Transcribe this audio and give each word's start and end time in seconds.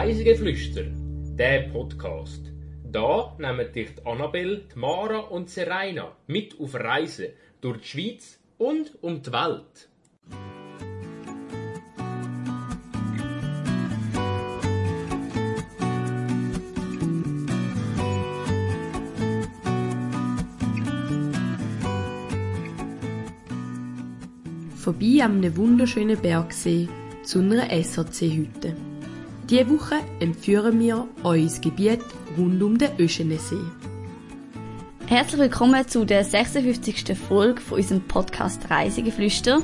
Reisegeflüster, 0.00 0.84
der 1.36 1.62
Podcast. 1.72 2.52
Da 2.84 3.34
nehmen 3.36 3.72
dich 3.72 3.96
die 3.96 4.06
Annabelle, 4.06 4.62
Mara 4.76 5.18
und 5.18 5.50
Serena 5.50 6.16
mit 6.28 6.54
auf 6.60 6.76
Reisen 6.76 7.30
durch 7.60 7.80
die 7.80 7.88
Schweiz 7.88 8.38
und 8.58 8.92
um 9.00 9.20
die 9.20 9.32
Welt. 9.32 9.88
vorbei 24.76 25.24
an 25.24 25.38
einem 25.38 25.56
wunderschönen 25.56 26.16
Bergsee 26.16 26.88
zu 27.24 27.40
einer 27.40 27.68
SAC-Hütte. 27.82 28.87
Diese 29.50 29.70
Woche 29.70 29.94
entführen 30.20 30.78
wir 30.78 31.08
euch 31.24 31.44
ins 31.44 31.60
Gebiet 31.62 32.02
rund 32.36 32.62
um 32.62 32.76
den 32.76 32.90
Öschenesee. 32.98 33.56
Herzlich 35.06 35.40
willkommen 35.40 35.88
zu 35.88 36.04
der 36.04 36.22
56. 36.22 37.16
Folge 37.16 37.58
von 37.62 37.78
unserem 37.78 38.06
Podcast 38.06 38.68
Reisegeflüster. 38.68 39.60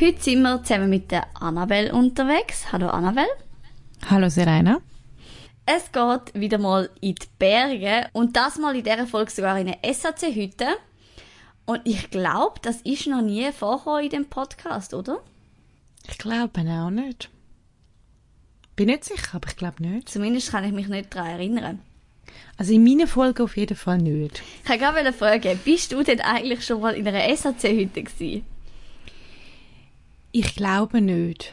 Heute 0.00 0.22
sind 0.22 0.40
wir 0.40 0.62
zusammen 0.62 0.88
mit 0.88 1.10
der 1.10 1.26
Annabelle 1.38 1.92
unterwegs. 1.92 2.72
Hallo 2.72 2.88
Annabelle. 2.88 3.28
Hallo 4.08 4.30
Serena. 4.30 4.78
Es 5.66 5.92
geht 5.92 6.40
wieder 6.40 6.56
mal 6.56 6.88
in 7.02 7.16
die 7.16 7.28
Berge 7.38 8.08
und 8.14 8.34
das 8.34 8.56
mal 8.56 8.74
in 8.74 8.82
dieser 8.82 9.06
Folge 9.06 9.30
sogar 9.30 9.58
in 9.58 9.68
eine 9.68 9.94
SAC-Hütte. 9.94 10.68
Und 11.66 11.82
ich 11.84 12.08
glaube, 12.08 12.58
das 12.62 12.80
ist 12.80 13.06
noch 13.08 13.20
nie 13.20 13.52
vorher 13.52 14.02
in 14.02 14.08
dem 14.08 14.24
Podcast, 14.24 14.94
oder? 14.94 15.20
Ich 16.08 16.16
glaube 16.16 16.62
auch 16.62 16.88
nicht. 16.88 17.28
Bin 18.80 18.86
nicht 18.86 19.04
sicher, 19.04 19.34
aber 19.34 19.46
ich 19.46 19.56
glaube 19.56 19.82
nicht. 19.86 20.08
Zumindest 20.08 20.52
kann 20.52 20.64
ich 20.64 20.72
mich 20.72 20.88
nicht 20.88 21.14
daran 21.14 21.32
erinnern. 21.32 21.80
Also 22.56 22.72
in 22.72 22.82
meinen 22.82 23.06
Folgen 23.06 23.42
auf 23.42 23.58
jeden 23.58 23.76
Fall 23.76 23.98
nicht. 23.98 24.42
Ich 24.64 24.70
wollte 24.70 24.80
gerade 24.80 25.12
fragen, 25.12 25.60
bist 25.66 25.92
du 25.92 26.02
denn 26.02 26.22
eigentlich 26.22 26.64
schon 26.64 26.80
mal 26.80 26.94
in 26.94 27.06
einer 27.06 27.36
SAC-Hütte 27.36 28.04
gewesen? 28.04 28.46
Ich 30.32 30.54
glaube 30.54 31.02
nicht, 31.02 31.52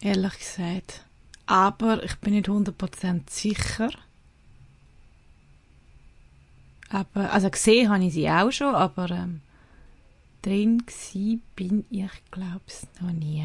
ehrlich 0.00 0.38
gesagt. 0.38 1.04
Aber 1.44 2.02
ich 2.04 2.14
bin 2.20 2.32
nicht 2.32 2.48
100% 2.48 3.20
sicher. 3.28 3.90
Aber, 6.88 7.34
also 7.34 7.50
gesehen 7.50 7.90
habe 7.90 8.02
ich 8.02 8.14
sie 8.14 8.30
auch 8.30 8.50
schon, 8.50 8.74
aber 8.74 9.10
ähm, 9.10 9.42
drin 10.40 10.84
gsi 10.86 11.40
bin 11.54 11.84
ich, 11.90 12.08
glaub's, 12.30 12.86
noch 12.98 13.12
nie. 13.12 13.44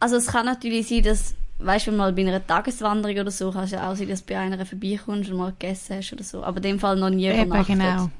Also 0.00 0.16
es 0.16 0.26
kann 0.26 0.44
natürlich 0.44 0.86
sein, 0.86 1.02
dass, 1.02 1.34
weißt 1.58 1.86
du, 1.86 1.92
mal 1.92 2.12
bei 2.12 2.22
einer 2.22 2.46
Tageswanderung 2.46 3.18
oder 3.18 3.30
so, 3.30 3.50
kann 3.50 3.64
es 3.64 3.70
ja 3.70 3.90
auch 3.90 3.96
sein, 3.96 4.08
dass 4.08 4.24
du 4.24 4.32
bei 4.32 4.38
einer 4.38 4.64
vorbeikommst 4.64 5.30
und 5.30 5.36
mal 5.38 5.52
gegessen 5.52 5.96
hast 5.96 6.12
oder 6.12 6.24
so. 6.24 6.42
Aber 6.42 6.58
in 6.58 6.62
dem 6.62 6.78
Fall 6.80 6.96
noch 6.96 7.10
nie 7.10 7.26
Eben, 7.26 7.46
übernachtet. 7.46 7.78
genau. 7.78 8.10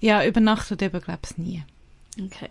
Ja, 0.00 0.24
übernachtet 0.24 0.82
eben, 0.82 1.00
glaub's 1.00 1.38
nie. 1.38 1.62
Okay. 2.20 2.48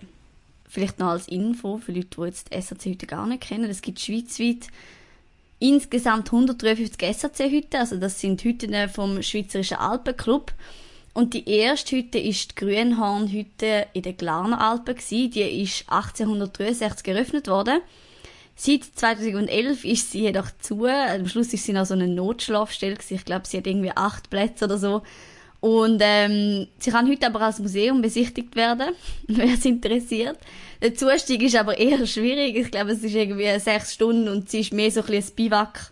Vielleicht 0.67 0.99
noch 0.99 1.07
als 1.07 1.27
Info 1.27 1.77
für 1.79 1.91
Leute, 1.91 2.07
die 2.17 2.21
jetzt 2.25 2.53
die 2.53 2.61
SAC 2.61 2.85
heute 2.85 3.07
gar 3.07 3.27
nicht 3.27 3.43
kennen. 3.43 3.69
Es 3.69 3.81
gibt 3.81 3.99
schweizweit 3.99 4.67
insgesamt 5.59 6.27
153 6.31 7.17
SAC-Hütten. 7.17 7.79
Also 7.79 7.97
das 7.97 8.19
sind 8.19 8.41
Hütten 8.43 8.73
vom 8.89 9.21
Schweizerischen 9.21 9.77
Alpenclub. 9.77 10.53
Und 11.13 11.33
die 11.33 11.47
erste 11.49 11.97
Hütte 11.97 12.19
ist 12.19 12.51
die 12.51 12.55
Grünhornhütte 12.55 13.87
in 13.91 14.01
den 14.03 14.15
Glarner 14.15 14.61
Alpen. 14.61 14.95
Gewesen. 14.95 15.31
Die 15.31 15.41
ist 15.41 15.83
1863 15.89 17.07
eröffnet 17.09 17.49
worden. 17.49 17.81
Seit 18.63 18.83
2011 18.83 19.85
ist 19.85 20.11
sie 20.11 20.21
jedoch 20.21 20.51
zu. 20.59 20.85
Am 20.85 21.27
Schluss 21.27 21.51
ist 21.51 21.65
sie 21.65 21.73
noch 21.73 21.87
so 21.87 21.95
eine 21.95 22.07
Notschlafstelle. 22.07 22.95
Ich 23.09 23.25
glaube, 23.25 23.47
sie 23.47 23.57
hat 23.57 23.65
irgendwie 23.65 23.89
acht 23.89 24.29
Plätze 24.29 24.65
oder 24.65 24.77
so. 24.77 25.01
Und 25.61 25.99
ähm, 26.05 26.67
sie 26.77 26.91
kann 26.91 27.09
heute 27.09 27.25
aber 27.25 27.41
als 27.41 27.57
Museum 27.57 28.03
besichtigt 28.03 28.55
werden, 28.55 28.93
wer 29.27 29.55
es 29.55 29.65
interessiert. 29.65 30.37
Der 30.79 30.93
Zustieg 30.93 31.41
ist 31.41 31.55
aber 31.55 31.79
eher 31.79 32.05
schwierig. 32.05 32.55
Ich 32.55 32.69
glaube, 32.69 32.91
es 32.91 33.01
ist 33.01 33.15
irgendwie 33.15 33.59
sechs 33.59 33.95
Stunden 33.95 34.27
und 34.27 34.51
sie 34.51 34.59
ist 34.59 34.73
mehr 34.73 34.91
so 34.91 34.99
ein 34.99 35.07
bisschen 35.07 35.31
ein 35.31 35.35
Biwak. 35.37 35.91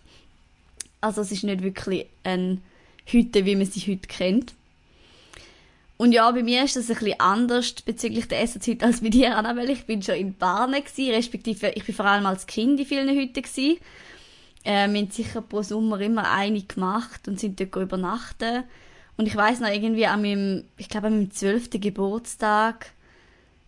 Also 1.00 1.22
es 1.22 1.32
ist 1.32 1.42
nicht 1.42 1.64
wirklich 1.64 2.06
eine 2.22 2.58
Hütte, 3.04 3.46
wie 3.46 3.56
man 3.56 3.66
sie 3.66 3.80
heute 3.80 4.06
kennt. 4.06 4.54
Und 6.00 6.12
ja, 6.12 6.30
bei 6.30 6.42
mir 6.42 6.64
ist 6.64 6.76
das 6.76 6.88
ein 6.88 6.96
bisschen 6.96 7.20
anders 7.20 7.72
bezüglich 7.72 8.26
der 8.26 8.40
Essenszeit 8.40 8.82
als 8.82 9.02
bei 9.02 9.10
dir, 9.10 9.36
Annabelle. 9.36 9.70
Ich 9.70 9.84
bin 9.84 10.02
schon 10.02 10.14
in 10.14 10.34
Barne 10.34 10.80
gewesen, 10.80 11.10
respektive 11.10 11.72
ich 11.74 11.84
bin 11.84 11.94
vor 11.94 12.06
allem 12.06 12.24
als 12.24 12.46
Kind 12.46 12.80
in 12.80 12.86
vielen 12.86 13.14
Hütten 13.14 13.42
gewesen. 13.42 13.76
Äh, 14.64 14.88
wir 14.88 14.98
haben 14.98 15.10
sicher 15.10 15.42
pro 15.42 15.60
Sommer 15.60 16.00
immer 16.00 16.32
eine 16.32 16.62
gemacht 16.62 17.28
und 17.28 17.38
sind 17.38 17.60
dort 17.60 17.76
übernachten. 17.76 18.64
Und 19.18 19.26
ich 19.26 19.36
weiß 19.36 19.60
noch 19.60 19.68
irgendwie 19.68 20.06
an 20.06 20.22
meinem, 20.22 20.64
ich 20.78 20.88
glaube 20.88 21.08
an 21.08 21.16
meinem 21.18 21.32
zwölften 21.32 21.82
Geburtstag, 21.82 22.92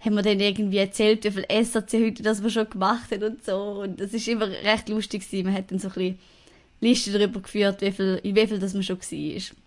haben 0.00 0.14
wir 0.14 0.22
dann 0.22 0.40
irgendwie 0.40 0.78
erzählt, 0.78 1.24
wie 1.24 1.32
viel 1.32 1.64
SAC-Hütte 1.64 2.22
das 2.22 2.42
wir 2.42 2.48
schon 2.48 2.70
gemacht 2.70 3.10
haben 3.10 3.24
und 3.24 3.44
so. 3.44 3.82
Und 3.82 4.00
das 4.00 4.14
ist 4.14 4.26
immer 4.26 4.48
recht 4.48 4.88
lustig 4.88 5.28
gewesen. 5.28 5.44
Man 5.44 5.54
hat 5.54 5.70
dann 5.70 5.80
so 5.80 5.88
ein 5.88 5.92
bisschen 5.92 6.18
Liste 6.80 7.12
darüber 7.12 7.40
geführt, 7.40 7.82
wie 7.82 7.92
viel, 7.92 8.20
in 8.22 8.34
wie 8.34 8.46
viel 8.46 8.58
das 8.58 8.72
man 8.72 8.82
schon 8.82 8.98
war. 8.98 9.61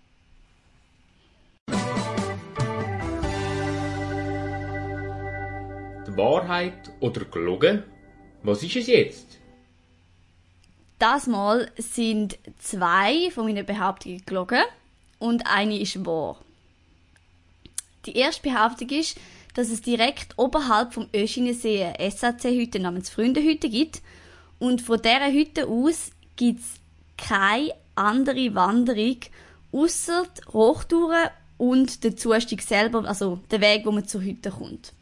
Wahrheit 6.17 6.91
oder 6.99 7.25
gelogen? 7.25 7.83
Was 8.43 8.63
ist 8.63 8.75
es 8.75 8.87
jetzt? 8.87 9.39
Das 10.99 11.27
Mal 11.27 11.71
sind 11.77 12.37
zwei 12.59 13.29
von 13.31 13.45
meinen 13.45 13.65
Behauptungen 13.65 14.25
gelogen 14.25 14.63
und 15.19 15.45
eine 15.45 15.77
ist 15.79 16.05
wahr. 16.05 16.39
Die 18.05 18.17
erste 18.17 18.49
Behauptung 18.49 18.89
ist, 18.89 19.17
dass 19.55 19.69
es 19.69 19.81
direkt 19.81 20.37
oberhalb 20.37 20.93
vom 20.93 21.07
Öschinensee 21.13 21.83
eine 21.83 22.11
SAC-Hütte 22.11 22.79
namens 22.79 23.09
Freundehütte 23.09 23.69
gibt 23.69 24.01
und 24.59 24.81
von 24.81 25.01
dieser 25.01 25.31
Hütte 25.31 25.67
aus 25.67 26.11
gibt 26.35 26.59
es 26.61 26.75
keine 27.17 27.73
andere 27.95 28.53
Wanderung 28.55 29.17
außer 29.71 30.25
Hochtouren 30.53 31.29
und 31.57 32.03
den 32.03 32.17
Zustieg 32.17 32.61
selber, 32.61 33.05
also 33.05 33.39
den 33.51 33.61
Weg, 33.61 33.85
wo 33.85 33.91
man 33.91 34.07
zur 34.07 34.21
Hütte 34.21 34.51
kommt. 34.51 34.93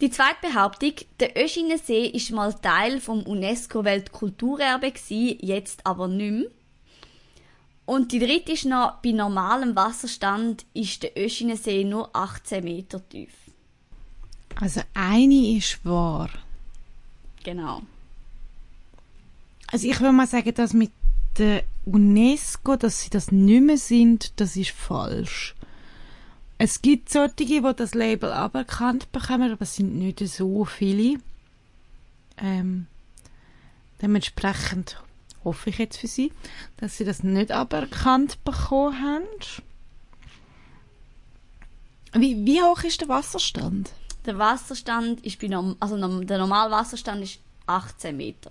Die 0.00 0.10
zweite 0.10 0.48
Behauptung, 0.48 0.92
der 1.20 1.36
Öschinensee 1.36 2.06
ist 2.06 2.30
mal 2.30 2.52
Teil 2.52 3.00
vom 3.00 3.22
UNESCO-Weltkulturerbe 3.22 4.90
gsi, 4.90 5.38
jetzt 5.40 5.86
aber 5.86 6.08
nicht 6.08 6.32
mehr. 6.32 6.50
Und 7.86 8.12
die 8.12 8.18
dritte 8.18 8.52
ist 8.52 8.64
noch, 8.64 8.96
bei 9.02 9.12
normalem 9.12 9.76
Wasserstand 9.76 10.64
ist 10.72 11.02
der 11.02 11.16
Öschinensee 11.16 11.84
nur 11.84 12.14
18 12.14 12.64
Meter 12.64 13.06
tief. 13.08 13.32
Also 14.56 14.80
eine 14.94 15.56
ist 15.56 15.84
wahr. 15.84 16.30
Genau. 17.44 17.82
Also 19.70 19.88
ich 19.88 20.00
würde 20.00 20.12
mal 20.12 20.26
sagen, 20.26 20.54
dass 20.54 20.72
mit 20.72 20.92
der 21.38 21.64
UNESCO, 21.84 22.76
dass 22.76 23.02
sie 23.02 23.10
das 23.10 23.32
nicht 23.32 23.62
mehr 23.62 23.76
sind, 23.76 24.32
das 24.40 24.56
ist 24.56 24.70
falsch. 24.70 25.54
Es 26.58 26.82
gibt 26.82 27.10
solche, 27.10 27.34
die 27.34 27.60
das 27.76 27.94
Label 27.94 28.32
aberkannt 28.32 29.10
bekommen, 29.12 29.52
aber 29.52 29.62
es 29.62 29.76
sind 29.76 29.96
nicht 29.96 30.20
so 30.20 30.64
viele. 30.64 31.18
Ähm, 32.36 32.86
dementsprechend 34.00 35.02
hoffe 35.44 35.70
ich 35.70 35.78
jetzt 35.78 35.98
für 35.98 36.06
sie, 36.06 36.32
dass 36.76 36.96
sie 36.96 37.04
das 37.04 37.22
nicht 37.22 37.50
aberkannt 37.50 38.42
bekommen 38.44 39.02
haben. 39.02 39.24
Wie, 42.12 42.46
wie 42.46 42.62
hoch 42.62 42.82
ist 42.84 43.00
der 43.00 43.08
Wasserstand? 43.08 43.90
Der 44.24 44.38
Wasserstand 44.38 45.24
ist 45.24 45.40
bei 45.40 45.48
norm 45.48 45.76
also 45.80 45.96
der 46.22 46.38
normale 46.38 46.70
Wasserstand 46.70 47.22
ist 47.22 47.40
18 47.66 48.16
Meter. 48.16 48.50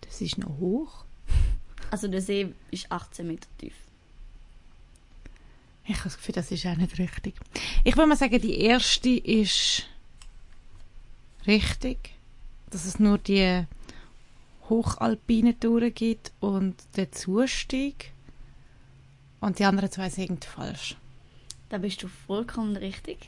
Das 0.00 0.20
ist 0.20 0.38
noch 0.38 0.58
hoch. 0.58 1.04
Also 1.90 2.08
der 2.08 2.20
See 2.20 2.54
ist 2.70 2.90
18 2.90 3.26
Meter 3.26 3.48
tief. 3.58 3.74
Ich 5.84 5.94
habe 5.94 6.04
das 6.04 6.16
Gefühl, 6.16 6.34
das 6.34 6.50
ist 6.50 6.66
auch 6.66 6.76
nicht 6.76 6.98
richtig. 6.98 7.34
Ich 7.84 7.96
würde 7.96 8.08
mal 8.08 8.16
sagen, 8.16 8.40
die 8.40 8.60
erste 8.60 9.10
ist 9.10 9.84
richtig. 11.46 12.10
Dass 12.70 12.84
es 12.84 12.98
nur 12.98 13.18
die 13.18 13.64
hochalpinen 14.68 15.58
Touren 15.58 15.92
gibt 15.92 16.32
und 16.40 16.76
den 16.96 17.12
Zustieg. 17.12 18.12
Und 19.40 19.58
die 19.58 19.64
anderen 19.64 19.90
zwei 19.90 20.08
sind 20.08 20.44
falsch. 20.44 20.96
Da 21.68 21.78
bist 21.78 22.02
du 22.02 22.08
vollkommen 22.08 22.76
richtig. 22.76 23.18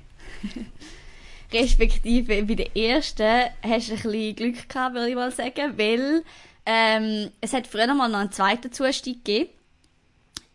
Respektive 1.53 2.43
bei 2.45 2.55
der 2.55 2.77
ersten 2.77 3.51
hast 3.63 3.89
du 3.89 3.95
ein 3.95 4.03
bisschen 4.03 4.37
Glück 4.37 4.69
gehabt, 4.69 4.95
würde 4.95 5.09
ich 5.09 5.15
mal 5.15 5.31
sagen, 5.31 5.77
weil 5.77 6.25
ähm, 6.67 7.31
es 7.41 7.53
hat 7.53 7.67
früher 7.67 7.93
mal 7.95 8.09
noch 8.09 8.21
einen 8.21 8.33
zweiten 8.33 8.73
Zustieg 8.73 9.25
gegeben. 9.25 9.51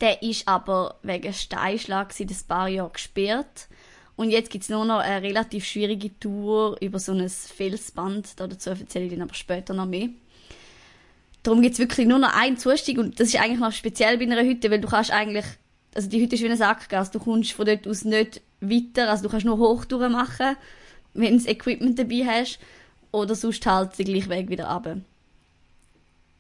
Der 0.01 0.21
ist 0.23 0.47
aber 0.47 0.95
wegen 1.03 1.33
Steinschlag 1.33 2.13
seit 2.13 2.29
ein 2.29 2.37
paar 2.47 2.69
Jahren 2.69 2.93
gesperrt. 2.93 3.67
Und 4.15 4.31
jetzt 4.31 4.49
gibt's 4.49 4.69
nur 4.69 4.85
noch 4.85 4.99
eine 4.99 5.21
relativ 5.21 5.65
schwierige 5.65 6.17
Tour 6.19 6.77
über 6.81 6.99
so 6.99 7.13
ein 7.13 7.29
Felsband. 7.29 8.39
Dazu 8.39 8.69
erzähle 8.69 9.05
ich 9.05 9.11
dann 9.11 9.21
aber 9.21 9.33
später 9.33 9.73
noch 9.73 9.85
mehr. 9.85 10.09
darum 11.43 11.61
gibt's 11.61 11.79
wirklich 11.79 12.07
nur 12.07 12.19
noch 12.19 12.33
einen 12.33 12.57
Zustieg 12.57 12.97
und 12.97 13.19
das 13.19 13.29
ist 13.29 13.39
eigentlich 13.39 13.59
noch 13.59 13.71
speziell 13.71 14.17
bei 14.17 14.25
einer 14.25 14.43
Hütte, 14.43 14.69
weil 14.71 14.81
du 14.81 14.87
kannst 14.87 15.11
eigentlich, 15.11 15.45
also 15.95 16.09
die 16.09 16.21
Hütte 16.21 16.35
ist 16.35 16.41
wie 16.41 16.47
eine 16.47 16.57
Sackgasse, 16.57 17.11
du 17.11 17.19
kommst 17.19 17.53
von 17.53 17.65
dort 17.65 17.87
aus 17.87 18.03
nicht 18.03 18.41
weiter, 18.61 19.09
also 19.09 19.23
du 19.23 19.29
kannst 19.29 19.45
nur 19.45 19.57
hoch 19.57 19.85
machen, 20.09 20.57
wenn 21.13 21.37
du 21.37 21.49
Equipment 21.49 21.97
dabei 21.97 22.25
hast, 22.25 22.59
oder 23.11 23.35
sonst 23.35 23.65
halt 23.65 23.97
den 23.97 24.05
gleichen 24.05 24.29
Weg 24.29 24.49
wieder 24.49 24.69
runter. 24.69 24.97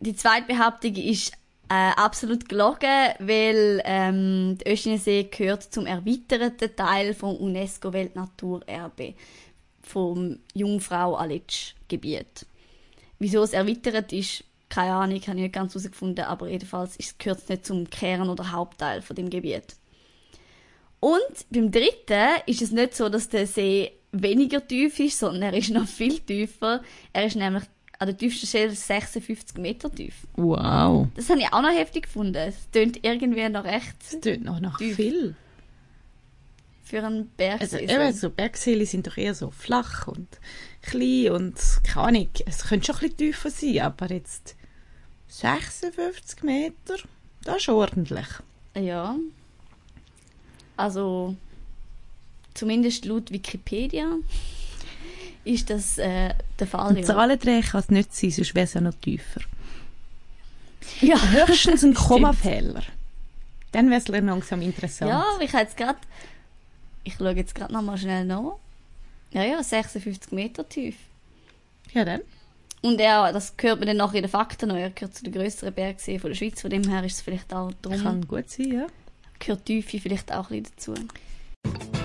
Die 0.01 0.15
zweite 0.15 0.47
Behauptung 0.47 0.95
ist 0.95 1.33
äh, 1.69 1.91
absolut 1.95 2.49
gelogen, 2.49 3.13
weil 3.19 3.81
ähm, 3.85 4.57
der 4.57 4.73
Öschinensee 4.73 5.23
gehört 5.23 5.63
zum 5.63 5.85
erweiterten 5.85 6.75
Teil 6.75 7.13
vom 7.13 7.35
UNESCO 7.35 7.93
Weltnaturerbe 7.93 9.13
vom 9.83 10.39
Jungfrau 10.53 11.15
Aletsch 11.15 11.75
Gebiet. 11.87 12.45
Wieso 13.19 13.43
es 13.43 13.53
erweitert 13.53 14.13
ist, 14.13 14.43
keine 14.69 14.93
Ahnung, 14.93 15.21
habe 15.21 15.37
ich 15.37 15.43
nicht 15.43 15.53
ganz 15.53 15.73
herausgefunden, 15.73 16.25
aber 16.25 16.47
jedenfalls 16.47 16.97
gehört 17.17 17.39
es 17.39 17.49
nicht 17.49 17.65
zum 17.65 17.89
Kern- 17.89 18.29
oder 18.29 18.51
Hauptteil 18.51 19.01
von 19.01 19.15
dem 19.15 19.29
Gebiet. 19.29 19.75
Und 20.99 21.49
beim 21.49 21.71
dritten 21.71 22.41
ist 22.45 22.61
es 22.61 22.71
nicht 22.71 22.95
so, 22.95 23.09
dass 23.09 23.29
der 23.29 23.47
See 23.47 23.91
weniger 24.11 24.65
tief 24.65 24.99
ist, 24.99 25.19
sondern 25.19 25.43
er 25.43 25.53
ist 25.53 25.69
noch 25.69 25.87
viel 25.87 26.19
tiefer. 26.19 26.81
Er 27.13 27.25
ist 27.25 27.35
nämlich 27.35 27.63
an 27.99 28.07
der 28.07 28.17
tiefsten 28.17 28.47
Stelle 28.47 28.71
56 28.71 29.57
Meter 29.57 29.91
tief. 29.93 30.25
Wow. 30.35 31.07
Das 31.15 31.29
habe 31.29 31.41
ich 31.41 31.53
auch 31.53 31.61
noch 31.61 31.69
heftig 31.77 32.03
gefunden. 32.03 32.35
Es 32.35 32.69
tönt 32.71 33.03
irgendwie 33.03 33.47
noch 33.49 33.65
recht 33.65 33.95
Das 33.99 34.19
tut 34.21 34.43
noch 34.43 34.59
nach 34.61 34.77
Tief. 34.77 34.95
viel. 34.95 35.35
für 36.83 37.03
einen 37.03 37.29
Berg. 37.37 37.61
Also 37.61 37.77
eben, 37.77 38.13
so 38.13 38.29
Bergseen 38.29 38.85
sind 38.85 39.05
doch 39.05 39.17
eher 39.17 39.35
so 39.35 39.51
flach 39.51 40.07
und 40.07 40.27
klein 40.81 41.31
und 41.31 41.55
keine 41.83 42.07
Ahnung, 42.07 42.29
es 42.45 42.63
könnte 42.67 42.87
schon 42.87 42.95
ein 42.95 42.99
bisschen 43.01 43.17
tiefer 43.17 43.49
sein, 43.51 43.79
aber 43.81 44.11
jetzt 44.11 44.55
56 45.27 46.41
Meter, 46.43 46.95
das 47.43 47.57
ist 47.57 47.69
ordentlich. 47.69 48.27
Ja. 48.75 49.15
Also, 50.77 51.35
zumindest 52.53 53.05
laut 53.05 53.31
Wikipedia 53.31 54.15
ist 55.43 55.69
das 55.69 55.97
äh, 55.97 56.33
der 56.59 56.67
Fall. 56.67 56.97
Ja. 56.97 57.03
Zahlendreh 57.03 57.61
kann 57.61 57.81
es 57.81 57.89
nicht 57.89 58.13
sein, 58.15 58.31
sonst 58.31 58.55
wäre 58.55 58.65
es 58.65 58.73
ja 58.73 58.81
noch 58.81 58.93
tiefer. 58.95 59.41
ja. 61.01 61.17
Höchstens 61.47 61.83
ein. 61.83 61.93
Kommafehler. 61.95 62.83
Dann 63.71 63.89
wäre 63.89 64.01
es 64.01 64.07
langsam 64.07 64.61
interessant. 64.61 65.11
Ja, 65.11 65.25
ich 65.39 65.51
jetzt 65.51 65.77
gerade. 65.77 65.99
Ich 67.03 67.15
schaue 67.15 67.31
jetzt 67.31 67.55
gerade 67.55 67.71
noch 67.71 67.81
mal 67.81 67.97
schnell 67.97 68.25
nach. 68.25 68.57
Ja, 69.31 69.43
ja, 69.43 69.61
56 69.61 70.31
Meter 70.31 70.67
tief. 70.67 70.95
ja 71.93 72.03
dann. 72.03 72.21
Und 72.81 72.99
ja, 72.99 73.31
das 73.31 73.57
gehört 73.57 73.79
mir 73.79 73.87
dann 73.87 73.97
nachher 73.97 74.15
in 74.15 74.23
den 74.23 74.29
Fakten 74.29 74.69
noch. 74.69 74.75
Er 74.75 74.89
gehört 74.89 75.15
zu 75.15 75.23
den 75.23 75.33
grösseren 75.33 75.73
Bergseen 75.73 76.19
von 76.19 76.29
der 76.29 76.35
Schweiz. 76.35 76.61
Von 76.61 76.69
dem 76.69 76.87
her 76.89 77.03
ist 77.03 77.15
es 77.15 77.21
vielleicht 77.21 77.53
auch 77.53 77.71
drum. 77.81 78.01
Kann 78.01 78.27
gut 78.27 78.49
sein, 78.49 78.71
ja. 78.71 78.87
Gehört 79.37 79.65
Tiefe 79.65 79.99
vielleicht 79.99 80.31
auch 80.31 80.49
ein 80.49 80.63
bisschen 80.63 80.75
dazu. 80.77 81.98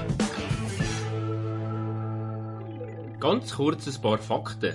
Ganz 3.25 3.55
kurz 3.55 3.87
ein 3.87 4.03
paar 4.03 4.19
Fakten. 4.19 4.75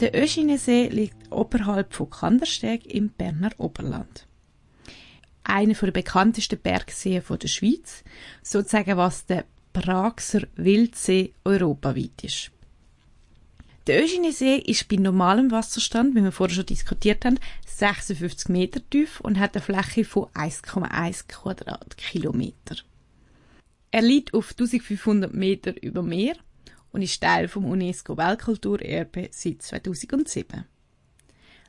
Der 0.00 0.20
Öschinensee 0.20 0.88
liegt 0.88 1.30
oberhalb 1.30 1.94
von 1.94 2.10
Kandersteg 2.10 2.92
im 2.92 3.10
Berner 3.10 3.52
Oberland. 3.56 4.26
Einer 5.44 5.74
der 5.74 5.92
bekanntesten 5.92 6.58
Bergseen 6.58 7.22
der 7.40 7.46
Schweiz, 7.46 8.02
sozusagen 8.42 8.96
was 8.96 9.26
der 9.26 9.44
Praxer 9.72 10.42
Wildsee 10.56 11.34
europaweit 11.44 12.24
ist. 12.24 12.50
Der 13.86 14.02
Öschinensee 14.02 14.56
ist 14.56 14.88
bei 14.88 14.96
normalem 14.96 15.52
Wasserstand, 15.52 16.16
wie 16.16 16.24
wir 16.24 16.32
vorher 16.32 16.56
schon 16.56 16.66
diskutiert 16.66 17.24
haben, 17.24 17.38
56 17.68 18.48
Meter 18.48 18.80
tief 18.90 19.20
und 19.20 19.38
hat 19.38 19.54
eine 19.54 19.62
Fläche 19.62 20.04
von 20.04 20.24
1,1 20.30 21.28
Quadratkilometer. 21.28 22.74
Er 23.92 24.02
liegt 24.02 24.34
auf 24.34 24.50
1500 24.50 25.32
Meter 25.32 25.80
über 25.80 26.02
Meer 26.02 26.34
und 26.92 27.02
ist 27.02 27.20
Teil 27.20 27.48
vom 27.48 27.64
UNESCO 27.64 28.16
Weltkulturerbe 28.16 29.28
seit 29.32 29.62
2007. 29.62 30.64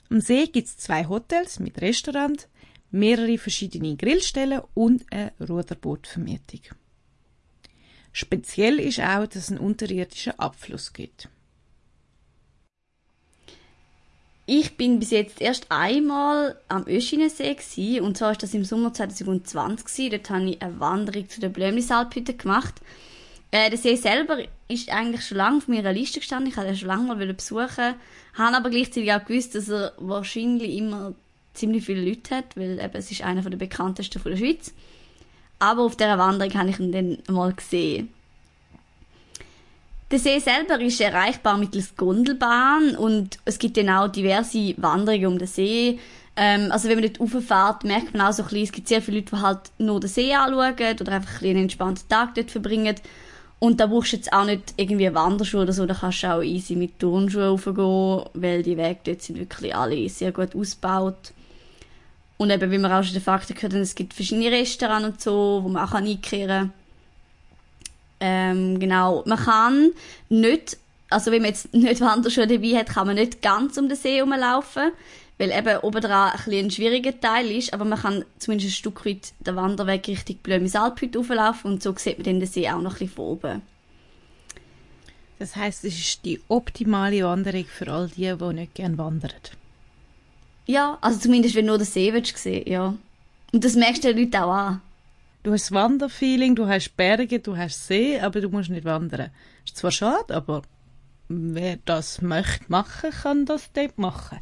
Am 0.10 0.22
See 0.22 0.46
gibt 0.46 0.68
es 0.68 0.78
zwei 0.78 1.08
Hotels 1.08 1.60
mit 1.60 1.82
Restaurant, 1.82 2.48
mehrere 2.92 3.38
verschiedene 3.38 3.96
Grillstellen 3.96 4.62
und 4.74 5.06
eine 5.12 5.32
Ruderbootvermietung. 5.40 6.62
Speziell 8.12 8.80
ist 8.80 9.00
auch, 9.00 9.26
dass 9.26 9.44
es 9.44 9.50
einen 9.50 9.60
unterirdischen 9.60 10.38
Abfluss 10.38 10.94
gibt. 10.94 11.30
Ich 14.46 14.76
bin 14.76 15.00
bis 15.00 15.12
jetzt 15.12 15.42
erst 15.42 15.68
einmal 15.72 16.60
am 16.68 16.86
Öschinensee 16.86 18.02
und 18.02 18.18
zwar 18.18 18.34
ist 18.34 18.44
das 18.44 18.54
im 18.54 18.66
Sommer 18.66 18.94
2020 18.94 19.86
gsi. 19.86 20.10
Dort 20.10 20.30
habe 20.30 20.50
ich 20.50 20.62
eine 20.62 20.80
Wanderung 20.82 21.30
zu 21.30 21.40
der 21.40 21.48
Blömlisalphütte 21.50 22.34
gemacht. 22.34 22.76
Äh, 23.52 23.70
der 23.70 23.80
See 23.80 23.96
selber 23.96 24.40
ist 24.74 24.90
eigentlich 24.90 25.26
schon 25.26 25.38
lange 25.38 25.58
auf 25.58 25.68
meiner 25.68 25.94
Liste 25.94 26.20
gestanden. 26.20 26.50
Ich 26.50 26.58
wollte 26.58 26.72
ihn 26.72 26.78
schon 26.78 26.88
lange 26.88 27.04
mal 27.04 27.34
besuchen. 27.34 27.96
Habe 28.34 28.58
aber 28.58 28.70
gleichzeitig 28.70 29.12
auch 29.14 29.26
gewusst, 29.26 29.56
dass 29.56 29.70
er 29.70 29.94
wahrscheinlich 29.98 30.78
immer 30.78 31.14
ziemlich 31.54 31.86
viele 31.86 32.08
Leute 32.08 32.36
hat, 32.36 32.58
weil 32.58 32.80
eben, 32.80 32.96
es 32.96 33.12
ist 33.12 33.22
einer 33.22 33.42
der 33.42 33.58
bekanntesten 33.58 34.20
von 34.20 34.32
der 34.32 34.40
Schweiz. 34.40 34.74
Aber 35.60 35.84
auf 35.84 35.96
dieser 35.96 36.18
Wanderung 36.18 36.54
habe 36.56 36.70
ich 36.70 36.80
ihn 36.80 36.92
dann 36.92 37.18
mal 37.34 37.54
gesehen. 37.54 38.10
Der 40.12 40.20
See 40.20 40.38
selber 40.40 40.80
ist 40.80 41.02
erreichbar 41.02 41.58
mittels 41.58 41.96
Gondelbahn 41.96 42.96
und 42.96 43.40
es 43.46 43.58
gibt 43.58 43.78
dann 43.78 43.90
auch 43.90 44.10
diverse 44.10 44.76
Wanderungen 44.78 45.26
um 45.26 45.40
den 45.40 45.48
See. 45.48 46.00
Ähm, 46.36 46.72
also 46.72 46.90
wenn 46.90 47.00
man 47.00 47.12
dort 47.12 47.34
rauffährt, 47.34 47.84
merkt 47.84 48.14
man 48.14 48.28
auch 48.28 48.34
so 48.34 48.44
ein 48.44 48.50
bisschen, 48.50 48.64
es 48.64 48.72
gibt 48.72 48.88
sehr 48.88 49.02
viele 49.02 49.20
Leute, 49.20 49.36
die 49.36 49.42
halt 49.42 49.72
nur 49.78 50.00
den 50.00 50.10
See 50.10 50.34
anschauen 50.34 51.00
oder 51.00 51.12
einfach 51.14 51.42
einen 51.42 51.64
entspannten 51.64 52.08
Tag 52.10 52.36
dort 52.36 52.52
verbringen. 52.52 52.96
Und 53.64 53.80
da 53.80 53.86
brauchst 53.88 54.12
du 54.12 54.18
jetzt 54.18 54.34
auch 54.34 54.44
nicht 54.44 54.74
irgendwie 54.76 55.14
Wanderschuhe 55.14 55.62
oder 55.62 55.72
so, 55.72 55.86
da 55.86 55.94
kannst 55.94 56.22
du 56.22 56.28
auch 56.28 56.42
easy 56.42 56.76
mit 56.76 57.00
Turnschuhen 57.00 57.46
raufgehen, 57.46 58.26
weil 58.34 58.62
die 58.62 58.76
Wege 58.76 59.00
dort 59.06 59.22
sind 59.22 59.40
wirklich 59.40 59.74
alle 59.74 60.10
sehr 60.10 60.34
gut 60.34 60.54
ausgebaut. 60.54 61.32
Und 62.36 62.50
eben, 62.50 62.72
wie 62.72 62.78
wir 62.78 62.94
auch 62.94 63.04
schon 63.04 63.14
den 63.14 63.22
Fakten 63.22 63.56
gehört 63.56 63.72
haben, 63.72 63.80
es 63.80 63.96
gibt 63.96 64.16
verschiedene 64.16 64.52
Restaurants 64.52 65.06
und 65.06 65.22
so, 65.22 65.62
wo 65.64 65.70
man 65.70 65.88
auch 65.88 65.94
einkehren 65.94 66.50
kann. 66.50 66.74
Ähm, 68.20 68.80
genau. 68.82 69.24
Man 69.26 69.40
kann 69.40 69.92
nicht, 70.28 70.76
also 71.10 71.32
wenn 71.32 71.44
man 71.44 71.52
jetzt 71.52 71.74
nicht 71.74 72.02
Wanderschuhe 72.02 72.48
dabei 72.48 72.76
hat, 72.76 72.90
kann 72.90 73.08
man 73.08 73.16
nicht 73.16 73.42
ganz 73.42 73.78
um 73.78 73.88
den 73.88 73.96
See 73.96 74.18
herumlaufen, 74.18 74.92
weil 75.38 75.52
eben 75.52 75.80
oben 75.80 76.02
dran 76.02 76.32
ein, 76.32 76.38
bisschen 76.38 76.66
ein 76.66 76.72
schwieriger 76.72 77.20
Teil 77.20 77.50
ist, 77.52 77.74
aber 77.74 77.86
man 77.86 78.00
kann 78.00 78.26
zumindest 78.38 78.72
ein 78.72 78.76
Stück 78.76 79.06
weit 79.06 79.34
den 79.40 79.56
Wanderweg 79.56 80.08
Richtung 80.08 80.38
Blömisalphütte 80.38 81.18
rauflaufen 81.18 81.72
und 81.72 81.84
so 81.84 81.94
sieht 81.98 82.18
man 82.18 82.26
dann 82.26 82.40
den 82.40 82.50
See 82.50 82.70
auch 82.70 82.82
noch 82.82 82.94
ein 82.94 83.00
bisschen 83.00 83.16
von 83.16 83.26
oben. 83.26 83.62
Das 85.40 85.56
heißt, 85.56 85.84
es 85.86 85.98
ist 85.98 86.26
die 86.26 86.40
optimale 86.48 87.24
Wanderung 87.24 87.66
für 87.66 87.92
all 87.92 88.08
die, 88.08 88.34
die 88.34 88.54
nicht 88.54 88.76
gerne 88.76 88.98
wandern. 88.98 89.32
Ja, 90.66 90.98
also 91.02 91.20
zumindest 91.20 91.56
wenn 91.56 91.66
du 91.66 91.72
nur 91.72 91.80
den 91.80 91.86
See 91.86 92.14
willst 92.14 92.38
sehen, 92.38 92.70
ja. 92.70 92.96
Und 93.52 93.64
das 93.64 93.76
merkst 93.76 94.04
du 94.04 94.14
den 94.14 94.24
Leuten 94.24 94.38
auch 94.38 94.54
an. 94.54 94.82
Du 95.44 95.52
hast 95.52 95.74
Wanderfeeling, 95.74 96.56
du 96.56 96.68
hast 96.68 96.96
Berge, 96.96 97.40
du 97.40 97.58
hast 97.58 97.88
See, 97.88 98.20
aber 98.20 98.40
du 98.40 98.50
musst 98.50 98.70
nicht 98.70 98.86
wandern. 98.86 99.32
Ist 99.66 99.76
zwar 99.76 99.92
schade, 99.92 100.34
aber 100.34 100.62
wer 101.28 101.78
das 101.84 102.22
möchte 102.22 102.64
machen, 102.70 103.12
kann 103.12 103.46
das 103.46 103.70
dort 103.74 103.98
machen. 103.98 104.40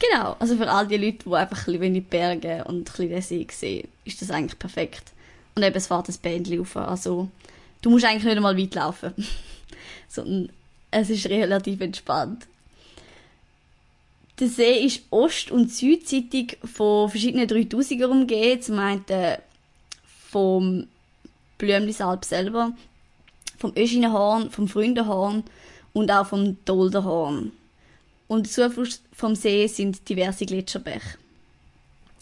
Genau, 0.00 0.34
also 0.38 0.56
für 0.56 0.70
all 0.70 0.86
die 0.86 0.96
Leute, 0.96 1.28
die 1.28 1.34
einfach 1.34 1.68
ein 1.68 1.78
bisschen 1.78 2.04
Berge 2.04 2.64
und 2.64 2.78
ein 2.78 2.84
bisschen 2.84 3.10
den 3.10 3.22
See 3.22 3.46
sehen, 3.50 3.88
ist 4.04 4.22
das 4.22 4.30
eigentlich 4.30 4.58
perfekt. 4.58 5.12
Und 5.54 5.62
eben, 5.62 5.76
es 5.76 5.88
fährt 5.88 6.08
ein 6.08 6.14
Bändchen 6.22 6.60
auf, 6.60 6.76
also 6.76 7.28
du 7.82 7.90
musst 7.90 8.06
eigentlich 8.06 8.24
nicht 8.24 8.36
einmal 8.36 8.56
weit 8.56 8.74
laufen, 8.74 9.12
sondern 10.08 10.50
es 10.90 11.10
ist 11.10 11.26
relativ 11.26 11.80
entspannt. 11.82 12.46
Der 14.38 14.48
See 14.48 14.86
ist 14.86 15.02
ost- 15.10 15.50
und 15.50 15.70
südseitig 15.70 16.56
von 16.64 17.10
verschiedenen 17.10 17.46
3000er 17.46 18.06
umgeben, 18.06 18.62
zum 18.62 18.78
einen 18.78 19.04
vom 20.30 20.86
Blümlisalp 21.58 22.24
selber, 22.24 22.72
vom 23.58 23.74
Öschinenhorn, 23.76 24.50
vom 24.50 24.66
Freundenhorn 24.66 25.44
und 25.92 26.10
auch 26.10 26.26
vom 26.26 26.56
Dolderhorn. 26.64 27.52
Und 28.30 28.48
Zufluss 28.48 29.02
vom 29.12 29.34
See 29.34 29.66
sind 29.66 30.08
diverse 30.08 30.46
Gletscherbäche. 30.46 31.18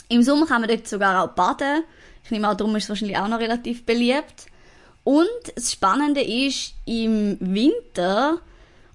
Im 0.08 0.22
Sommer 0.22 0.46
kann 0.46 0.62
man 0.62 0.70
dort 0.70 0.88
sogar 0.88 1.22
auch 1.22 1.34
baden. 1.34 1.82
Ich 2.24 2.30
nehme 2.30 2.48
an, 2.48 2.56
darum 2.56 2.74
ist 2.76 2.84
es 2.84 2.88
wahrscheinlich 2.88 3.18
auch 3.18 3.28
noch 3.28 3.40
relativ 3.40 3.84
beliebt. 3.84 4.46
Und 5.04 5.28
das 5.54 5.70
Spannende 5.70 6.22
ist, 6.22 6.72
im 6.86 7.36
Winter, 7.40 8.40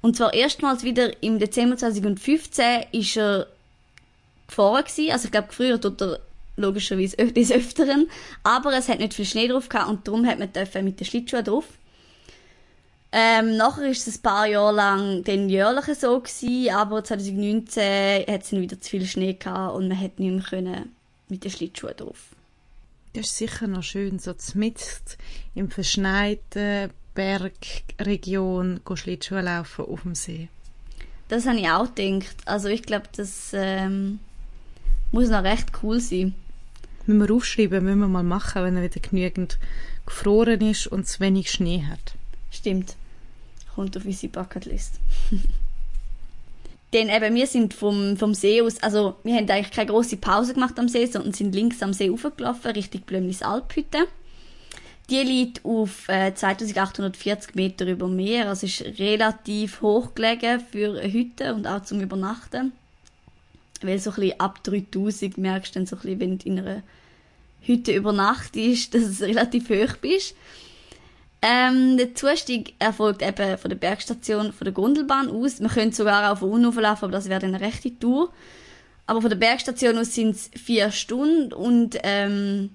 und 0.01 0.17
zwar 0.17 0.33
erstmals 0.33 0.83
wieder 0.83 1.21
im 1.21 1.37
Dezember 1.37 1.77
2015, 1.77 2.85
ist 2.93 3.15
er 3.15 3.45
gefahren 4.47 4.83
gewesen. 4.83 5.11
Also 5.11 5.25
ich 5.25 5.31
glaube, 5.31 5.49
früher 5.51 5.79
tut 5.79 6.01
er 6.01 6.19
logischerweise 6.57 7.17
des 7.31 7.51
Öfteren. 7.51 8.09
Aber 8.41 8.75
es 8.75 8.89
hat 8.89 8.97
nicht 8.97 9.13
viel 9.13 9.25
Schnee 9.25 9.47
drauf 9.49 9.69
gehabt 9.69 9.87
und 9.87 10.07
darum 10.07 10.25
hat 10.25 10.39
man 10.39 10.49
mit 10.83 10.99
den 10.99 11.05
Schlittschuhen 11.05 11.43
drauf. 11.43 11.65
Ähm, 13.15 13.57
nachher 13.57 13.91
ist 13.91 14.07
es 14.07 14.17
ein 14.17 14.21
paar 14.23 14.47
Jahre 14.47 14.73
lang 14.73 15.23
den 15.23 15.47
jährlichen 15.47 15.93
so 15.93 16.19
gewesen, 16.19 16.73
aber 16.73 17.03
2019 17.03 18.25
hat 18.25 18.41
es 18.41 18.49
dann 18.49 18.61
wieder 18.61 18.81
zu 18.81 18.89
viel 18.89 19.05
Schnee 19.05 19.33
gehabt 19.33 19.75
und 19.75 19.87
man 19.87 19.99
hat 19.99 20.17
nicht 20.17 20.33
mehr 20.33 20.41
können 20.41 20.95
mit 21.29 21.43
den 21.43 21.51
Schlittschuhen 21.51 21.95
drauf. 21.95 22.29
Das 23.13 23.27
ist 23.27 23.37
sicher 23.37 23.67
noch 23.67 23.83
schön, 23.83 24.17
so 24.17 24.33
mitten 24.55 24.81
im 25.53 25.69
verschneiten 25.69 26.89
Bergregion 27.13 28.81
Schlittschuhe 28.95 29.41
laufen 29.41 29.85
auf 29.85 30.01
dem 30.01 30.15
See. 30.15 30.47
Das 31.27 31.45
habe 31.45 31.59
ich 31.59 31.69
auch 31.69 31.93
gedacht. 31.93 32.35
Also 32.45 32.67
ich 32.67 32.81
glaube, 32.81 33.05
das 33.15 33.51
ähm, 33.53 34.21
muss 35.11 35.29
noch 35.29 35.43
recht 35.43 35.67
cool 35.83 35.99
sein. 35.99 36.33
Müssen 37.05 37.27
wir 37.27 37.35
aufschreiben, 37.35 37.83
müssen 37.83 37.99
wir 37.99 38.07
mal 38.07 38.23
machen, 38.23 38.63
wenn 38.63 38.75
er 38.75 38.81
wieder 38.81 38.99
genügend 38.99 39.59
gefroren 40.07 40.61
ist 40.61 40.87
und 40.87 41.01
es 41.01 41.19
wenig 41.19 41.51
Schnee 41.51 41.83
hat. 41.87 42.15
Stimmt. 42.49 42.95
Kommt 43.75 43.97
auf 43.97 44.05
unsere 44.05 44.31
Bucketlist. 44.31 44.99
Denn 46.93 47.09
eben, 47.09 47.33
wir 47.33 47.47
sind 47.47 47.73
vom, 47.73 48.17
vom 48.17 48.35
See 48.35 48.61
aus, 48.61 48.77
also 48.83 49.15
wir 49.23 49.35
haben 49.35 49.49
eigentlich 49.49 49.71
keine 49.71 49.89
große 49.89 50.17
Pause 50.17 50.53
gemacht 50.53 50.77
am 50.77 50.87
See, 50.87 51.07
sondern 51.07 51.33
sind 51.33 51.55
links 51.55 51.81
am 51.81 51.91
See 51.91 52.11
hochgelaufen, 52.11 52.71
Richtung 52.71 53.01
Blömlis 53.01 53.41
Alphütte. 53.41 54.07
Die 55.09 55.21
liegt 55.21 55.65
auf 55.65 56.07
äh, 56.07 56.33
2840 56.33 57.55
Meter 57.55 57.87
über 57.87 58.07
Meer, 58.07 58.47
also 58.47 58.67
ist 58.67 58.81
relativ 58.99 59.81
hoch 59.81 60.13
gelegen 60.13 60.61
für 60.71 60.99
eine 60.99 61.11
Hütte 61.11 61.55
und 61.55 61.65
auch 61.65 61.83
zum 61.83 61.99
Übernachten. 61.99 62.73
Weil 63.81 63.99
so 63.99 64.11
ein 64.11 64.39
ab 64.39 64.63
3000 64.63 65.37
merkst 65.37 65.75
du 65.75 65.79
dann 65.79 65.87
so 65.87 65.95
ein 65.95 66.01
bisschen, 66.01 66.19
wenn 66.19 66.37
du 66.37 66.47
in 66.47 66.59
einer 66.59 66.83
Hütte 67.61 67.91
übernachtest, 67.91 68.93
dass 68.93 69.03
es 69.03 69.21
relativ 69.21 69.69
hoch 69.69 69.97
bist. 69.99 70.35
Ähm, 71.45 71.97
der 71.97 72.15
Zustieg 72.15 72.73
erfolgt 72.79 73.21
eben 73.21 73.57
von 73.57 73.69
der 73.69 73.75
Bergstation, 73.75 74.53
von 74.53 74.63
der 74.63 74.73
Gondelbahn 74.73 75.29
aus. 75.29 75.59
Man 75.59 75.69
könnte 75.69 75.93
sogar 75.93 76.31
auch 76.31 76.37
von 76.37 76.49
unten 76.49 76.79
laufen, 76.79 77.03
aber 77.03 77.11
das 77.11 77.27
wäre 77.27 77.41
dann 77.41 77.53
eine 77.53 77.65
rechte 77.65 77.99
Tour. 77.99 78.31
Aber 79.07 79.19
von 79.19 79.29
der 79.29 79.35
Bergstation 79.35 79.97
aus 79.97 80.15
sind 80.15 80.37
es 80.37 80.49
vier 80.55 80.89
Stunden 80.91 81.51
und 81.51 81.97
ähm, 82.03 82.69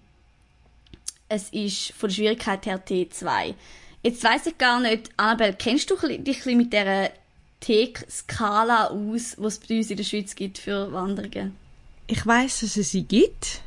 es 1.31 1.49
ist 1.49 1.93
von 1.93 2.11
der 2.11 2.17
Schwierigkeit 2.17 2.67
her 2.67 2.85
T2. 2.87 3.55
Jetzt 4.03 4.23
weiß 4.23 4.47
ich 4.49 4.59
gar 4.59 4.81
nicht, 4.81 5.13
Annabelle, 5.17 5.55
kennst 5.55 5.91
du 5.91 5.97
dich 5.97 6.45
mit 6.45 6.71
dieser 6.71 7.09
T-Skala 7.61 8.89
aus, 8.89 9.35
was 9.39 9.55
es 9.55 9.61
bei 9.61 9.79
uns 9.79 9.91
in 9.91 9.97
der 9.97 10.05
Schweiz 10.05 10.35
gibt 10.35 10.59
für 10.59 10.93
Wanderungen? 10.93 11.57
Ich 12.07 12.25
weiß, 12.27 12.61
dass 12.61 12.77
es 12.77 12.91
sie 12.91 13.05
gibt. 13.05 13.63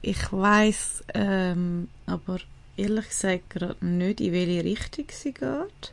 Ich 0.00 0.32
weiß 0.32 1.04
ähm, 1.12 1.88
aber 2.06 2.38
ehrlich 2.76 3.08
gesagt 3.08 3.50
gerade 3.50 3.84
nicht, 3.84 4.20
in 4.20 4.32
welche 4.32 4.64
Richtung 4.64 5.06
sie 5.10 5.32
geht. 5.32 5.92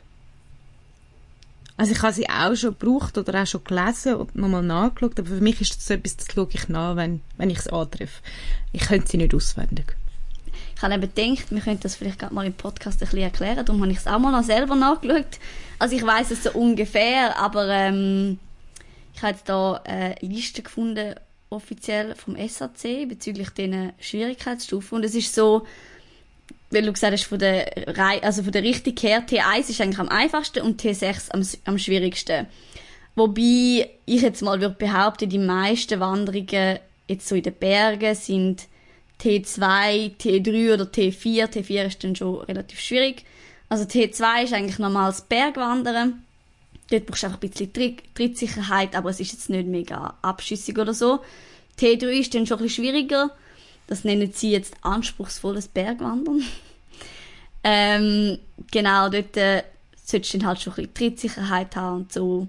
Also 1.76 1.92
ich 1.92 2.02
habe 2.02 2.12
sie 2.12 2.28
auch 2.28 2.54
schon 2.54 2.76
gebraucht 2.78 3.18
oder 3.18 3.42
auch 3.42 3.46
schon 3.46 3.64
gelesen 3.64 4.14
und 4.14 4.36
nochmal 4.36 4.62
nachgeschaut, 4.62 5.18
aber 5.18 5.28
für 5.28 5.40
mich 5.40 5.60
ist 5.60 5.76
das 5.76 5.86
so 5.86 5.94
etwas, 5.94 6.16
das 6.16 6.28
schaue 6.32 6.48
ich 6.52 6.68
nach, 6.68 6.94
wenn, 6.94 7.20
wenn 7.36 7.50
ich 7.50 7.58
es 7.58 7.68
antreffe. 7.68 8.22
Ich 8.72 8.82
könnte 8.82 9.08
sie 9.08 9.16
nicht 9.16 9.34
auswendig. 9.34 9.96
Ich 10.76 10.82
habe 10.82 10.94
eben 10.94 11.12
gedacht, 11.14 11.50
wir 11.50 11.60
könnten 11.60 11.82
das 11.82 11.96
vielleicht 11.96 12.20
gerade 12.20 12.34
mal 12.34 12.46
im 12.46 12.52
Podcast 12.52 13.02
ein 13.02 13.06
bisschen 13.06 13.20
erklären, 13.20 13.64
darum 13.64 13.82
habe 13.82 13.90
ich 13.90 13.98
es 13.98 14.06
auch 14.06 14.18
mal 14.20 14.30
noch 14.30 14.44
selber 14.44 14.76
nachgeschaut. 14.76 15.38
Also 15.80 15.96
ich 15.96 16.06
weiß 16.06 16.30
es 16.30 16.44
so 16.44 16.52
ungefähr, 16.52 17.36
aber 17.38 17.68
ähm, 17.68 18.38
ich 19.14 19.22
habe 19.22 19.32
jetzt 19.32 19.48
da 19.48 19.80
eine 19.84 20.14
Liste 20.20 20.62
gefunden, 20.62 21.14
offiziell 21.50 22.14
vom 22.14 22.36
SAC, 22.36 23.08
bezüglich 23.08 23.50
diesen 23.50 23.92
Schwierigkeitsstufen 23.98 24.98
und 24.98 25.04
es 25.04 25.14
ist 25.14 25.34
so, 25.34 25.66
weil 26.74 26.84
du 26.84 26.92
gesagt 26.92 27.12
hast, 27.12 27.24
von 27.24 27.38
der, 27.38 27.66
Rei 27.86 28.22
also 28.22 28.42
von 28.42 28.52
der 28.52 28.62
Richtung 28.62 28.94
her, 29.00 29.26
T1 29.26 29.70
ist 29.70 29.80
eigentlich 29.80 29.98
am 29.98 30.08
einfachsten 30.08 30.62
und 30.62 30.82
T6 30.82 31.30
am, 31.30 31.46
am 31.64 31.78
schwierigsten. 31.78 32.46
Wobei 33.14 33.90
ich 34.06 34.22
jetzt 34.22 34.42
mal 34.42 34.60
würde 34.60 34.74
behaupten, 34.74 35.28
die 35.28 35.38
meisten 35.38 36.00
Wanderungen 36.00 36.80
jetzt 37.06 37.28
so 37.28 37.36
in 37.36 37.42
den 37.42 37.54
Bergen 37.54 38.14
sind 38.14 38.66
T2, 39.20 40.16
T3 40.16 40.74
oder 40.74 40.84
T4. 40.84 41.46
T4 41.46 41.86
ist 41.86 42.02
dann 42.02 42.16
schon 42.16 42.40
relativ 42.40 42.80
schwierig. 42.80 43.24
Also 43.68 43.84
T2 43.84 44.44
ist 44.44 44.52
eigentlich 44.52 44.78
normales 44.78 45.22
Bergwandern. 45.22 46.24
Dort 46.90 47.06
brauchst 47.06 47.22
du 47.22 47.28
einfach 47.28 47.40
ein 47.40 47.50
bisschen 47.50 47.96
Trittsicherheit, 48.14 48.94
aber 48.94 49.10
es 49.10 49.20
ist 49.20 49.32
jetzt 49.32 49.48
nicht 49.48 49.66
mega 49.66 50.16
abschüssig 50.20 50.78
oder 50.78 50.92
so. 50.92 51.20
T3 51.78 52.04
ist 52.08 52.34
dann 52.34 52.46
schon 52.46 52.58
ein 52.58 52.64
bisschen 52.64 52.84
schwieriger. 52.84 53.30
Das 53.86 54.04
nennen 54.04 54.32
sie 54.32 54.50
jetzt 54.50 54.74
anspruchsvolles 54.82 55.68
Bergwandern. 55.68 56.42
Ähm, 57.64 58.38
genau, 58.70 59.08
dort 59.08 59.36
äh, 59.38 59.62
solltest 60.04 60.34
du 60.34 60.38
dann 60.38 60.48
halt 60.48 60.60
schon 60.60 60.74
ein 60.74 60.76
bisschen 60.76 60.94
Trittsicherheit 60.94 61.74
haben 61.76 61.96
und 61.96 62.12
so. 62.12 62.46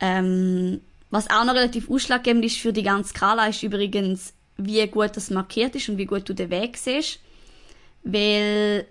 Ähm, 0.00 0.80
was 1.10 1.30
auch 1.30 1.44
noch 1.44 1.54
relativ 1.54 1.88
ausschlaggebend 1.88 2.44
ist 2.44 2.58
für 2.58 2.72
die 2.72 2.82
ganze 2.82 3.10
Skala, 3.10 3.46
ist 3.46 3.62
übrigens, 3.62 4.34
wie 4.56 4.84
gut 4.88 5.16
das 5.16 5.30
markiert 5.30 5.76
ist 5.76 5.88
und 5.88 5.96
wie 5.96 6.06
gut 6.06 6.28
du 6.28 6.34
den 6.34 6.50
Weg 6.50 6.76
siehst. 6.76 7.20
Weil 8.02 8.86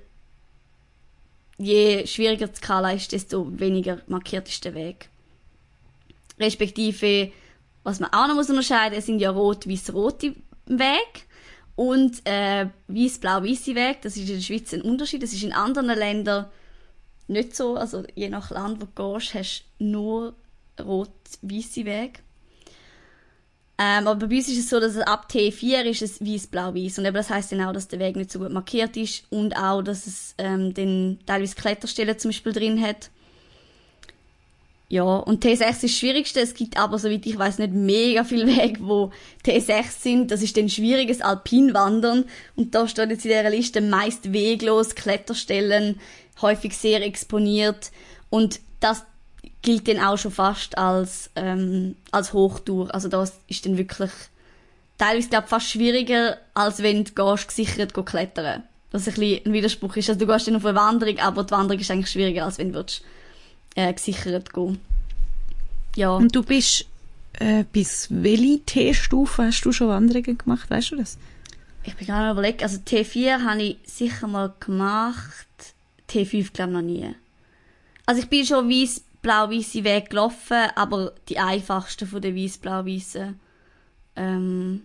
je 1.57 2.07
schwieriger 2.07 2.47
die 2.47 2.55
Skala 2.55 2.91
ist, 2.91 3.11
desto 3.11 3.47
weniger 3.59 4.01
markiert 4.07 4.47
ist 4.47 4.63
der 4.63 4.73
Weg. 4.73 5.09
Respektive, 6.39 7.31
was 7.83 7.99
man 7.99 8.11
auch 8.13 8.27
noch 8.27 8.37
unterscheiden 8.37 8.95
muss, 8.95 9.05
sind 9.05 9.19
ja 9.19 9.31
rot-weiß-rote 9.31 10.33
Weg 10.67 11.25
und 11.75 12.25
äh, 12.25 12.67
weiß-blau-weiße 12.87 13.75
Weg. 13.75 14.01
Das 14.01 14.15
ist 14.15 14.29
in 14.29 14.35
der 14.35 14.41
Schweiz 14.41 14.73
ein 14.73 14.81
Unterschied. 14.81 15.23
Das 15.23 15.33
ist 15.33 15.43
in 15.43 15.53
anderen 15.53 15.87
Ländern 15.87 16.47
nicht 17.27 17.55
so. 17.55 17.75
Also 17.75 18.03
je 18.15 18.29
nach 18.29 18.51
Land, 18.51 18.81
wo 18.81 18.85
du 18.85 19.13
gehst, 19.19 19.33
hast 19.33 19.65
du 19.79 19.85
nur 19.85 20.35
rot-weiße 20.79 21.85
Weg. 21.85 22.21
Ähm, 23.77 24.07
aber 24.07 24.27
bei 24.27 24.37
uns 24.37 24.47
ist 24.47 24.57
es 24.57 24.69
so, 24.69 24.79
dass 24.79 24.95
es 24.95 25.01
ab 25.01 25.27
T4 25.29 25.83
ist 25.83 26.01
es 26.01 26.21
weiß-blau-weiß. 26.21 26.99
Und 26.99 27.05
eben 27.05 27.15
das 27.15 27.29
heißt 27.29 27.51
dann 27.51 27.61
auch, 27.61 27.73
dass 27.73 27.89
der 27.89 27.99
Weg 27.99 28.15
nicht 28.15 28.31
so 28.31 28.39
gut 28.39 28.51
markiert 28.51 28.95
ist 28.95 29.25
und 29.31 29.57
auch, 29.57 29.81
dass 29.81 30.07
es 30.07 30.33
ähm, 30.37 30.73
dann 30.73 31.19
teilweise 31.25 31.55
Kletterstellen 31.55 32.17
zum 32.17 32.29
Beispiel 32.29 32.53
drin 32.53 32.81
hat. 32.81 33.09
Ja, 34.87 35.03
und 35.03 35.43
T6 35.43 35.69
ist 35.69 35.83
das 35.83 35.91
Schwierigste. 35.91 36.39
Es 36.41 36.53
gibt 36.53 36.77
aber, 36.77 36.99
soweit 36.99 37.25
ich 37.25 37.37
weiß, 37.37 37.57
nicht 37.57 37.73
mega 37.73 38.23
viele 38.23 38.47
Wege, 38.47 38.79
wo 38.81 39.11
T6 39.45 39.83
sind. 39.99 40.31
Das 40.31 40.41
ist 40.41 40.55
dann 40.57 40.69
schwieriges 40.69 41.21
Alpinwandern. 41.21 42.25
Und 42.55 42.75
da 42.75 42.87
steht 42.87 43.09
jetzt 43.09 43.25
in 43.25 43.31
dieser 43.31 43.49
Liste 43.49 43.81
meist 43.81 44.31
weglos, 44.31 44.93
Kletterstellen, 44.93 45.99
häufig 46.41 46.77
sehr 46.77 47.03
exponiert. 47.03 47.91
Und 48.29 48.59
das 48.79 49.03
gilt 49.63 49.87
dann 49.87 49.99
auch 49.99 50.17
schon 50.17 50.31
fast 50.31 50.77
als, 50.77 51.31
ähm, 51.35 51.95
als 52.11 52.33
Hochtour. 52.33 52.93
Also 52.93 53.07
das 53.07 53.33
ist 53.47 53.65
dann 53.65 53.77
wirklich 53.77 54.11
teilweise 54.99 55.29
glaub, 55.29 55.49
fast 55.49 55.69
schwieriger, 55.69 56.37
als 56.53 56.83
wenn 56.83 57.03
du 57.03 57.11
gehst, 57.11 57.47
gesichert 57.47 57.93
go 57.93 58.03
klettern. 58.03 58.63
Was 58.91 59.07
ein 59.07 59.15
bisschen 59.15 59.45
ein 59.45 59.53
Widerspruch 59.53 59.95
ist. 59.95 60.09
Also 60.09 60.19
du 60.19 60.31
gehst 60.31 60.47
dann 60.47 60.55
auf 60.55 60.65
eine 60.65 60.77
Wanderung, 60.77 61.17
aber 61.19 61.43
die 61.43 61.51
Wanderung 61.51 61.81
ist 61.81 61.89
eigentlich 61.89 62.11
schwieriger, 62.11 62.45
als 62.45 62.59
wenn 62.59 62.69
du 62.69 62.75
würdest, 62.75 63.01
äh, 63.75 63.93
gesichert 63.93 64.53
gehen. 64.53 64.79
Ja. 65.95 66.15
Und 66.15 66.35
du 66.35 66.43
bist 66.43 66.87
äh, 67.39 67.63
bis 67.71 68.07
welche 68.09 68.59
T-Stufe 68.65 69.43
hast 69.43 69.61
du 69.61 69.71
schon 69.71 69.89
Wanderungen 69.89 70.37
gemacht? 70.37 70.69
Weißt 70.69 70.91
du 70.91 70.97
das? 70.97 71.17
Ich 71.83 71.95
bin 71.95 72.07
gerade 72.07 72.31
überlegt. 72.31 72.63
Also 72.63 72.79
T4 72.79 73.43
habe 73.43 73.61
ich 73.61 73.77
sicher 73.85 74.27
mal 74.27 74.53
gemacht. 74.59 75.47
T5 76.09 76.53
glaube 76.53 76.71
ich 76.71 76.75
noch 76.75 76.81
nie. 76.81 77.15
Also 78.05 78.21
ich 78.21 78.29
bin 78.29 78.45
schon 78.45 78.69
weiss 78.69 79.01
blau-weiße 79.21 79.83
Weg 79.83 80.11
gelaufen, 80.11 80.69
aber 80.75 81.13
die 81.29 81.39
einfachsten 81.39 82.07
von 82.07 82.21
den 82.21 82.35
weiß-blau-weißen. 82.35 83.39
Ähm, 84.15 84.83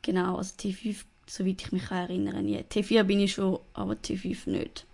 genau, 0.00 0.36
also 0.36 0.54
T5, 0.58 0.96
soweit 1.26 1.60
ich 1.60 1.72
mich 1.72 1.90
erinnere, 1.90 2.42
nie. 2.42 2.58
T4 2.58 3.02
bin 3.02 3.20
ich 3.20 3.34
schon, 3.34 3.58
aber 3.74 3.92
T5 3.94 4.48
nicht. 4.48 4.86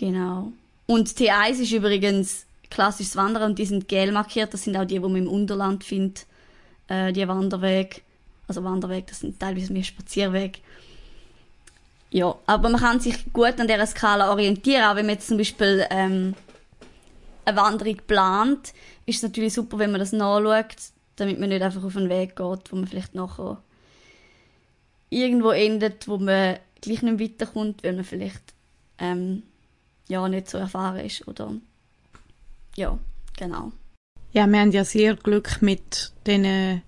Genau. 0.00 0.50
Und 0.86 1.08
T1 1.08 1.60
ist 1.60 1.72
übrigens 1.72 2.46
klassisches 2.70 3.16
Wandern 3.16 3.50
und 3.50 3.58
die 3.58 3.66
sind 3.66 3.86
gel 3.86 4.12
markiert. 4.12 4.54
Das 4.54 4.64
sind 4.64 4.74
auch 4.78 4.86
die, 4.86 4.94
die 4.94 5.00
man 5.00 5.16
im 5.16 5.28
Unterland 5.28 5.84
findet. 5.84 6.24
Äh, 6.88 7.12
die 7.12 7.28
Wanderweg. 7.28 8.02
Also 8.48 8.64
Wanderweg, 8.64 9.08
das 9.08 9.20
sind 9.20 9.38
teilweise 9.38 9.74
mehr 9.74 9.82
Spazierweg. 9.82 10.62
Ja, 12.10 12.34
aber 12.46 12.70
man 12.70 12.80
kann 12.80 12.98
sich 12.98 13.30
gut 13.30 13.60
an 13.60 13.68
dieser 13.68 13.86
Skala 13.86 14.30
orientieren, 14.30 14.84
auch 14.84 14.96
wenn 14.96 15.04
man 15.04 15.16
jetzt 15.16 15.28
zum 15.28 15.36
Beispiel 15.36 15.86
ähm, 15.90 16.34
eine 17.44 17.56
Wanderung 17.58 17.98
plant, 18.06 18.72
ist 19.04 19.16
es 19.16 19.22
natürlich 19.22 19.52
super, 19.52 19.78
wenn 19.78 19.90
man 19.90 20.00
das 20.00 20.12
nachschaut, 20.12 20.76
damit 21.16 21.38
man 21.38 21.50
nicht 21.50 21.62
einfach 21.62 21.84
auf 21.84 21.96
einen 21.96 22.08
Weg 22.08 22.36
geht, 22.36 22.72
wo 22.72 22.76
man 22.76 22.86
vielleicht 22.86 23.14
nachher 23.14 23.62
irgendwo 25.10 25.50
endet, 25.50 26.08
wo 26.08 26.16
man 26.16 26.56
gleich 26.80 27.02
nicht 27.02 27.20
weiterkommt, 27.20 27.84
weil 27.84 27.92
man 27.92 28.04
vielleicht 28.04 28.54
ähm, 28.98 29.42
ja, 30.10 30.28
nicht 30.28 30.50
so 30.50 30.58
erfahren 30.58 31.04
ist 31.04 31.26
oder 31.26 31.54
ja, 32.76 32.98
genau. 33.36 33.72
Ja, 34.32 34.46
wir 34.46 34.60
haben 34.60 34.72
ja 34.72 34.84
sehr 34.84 35.16
Glück 35.16 35.62
mit 35.62 36.12
den 36.26 36.82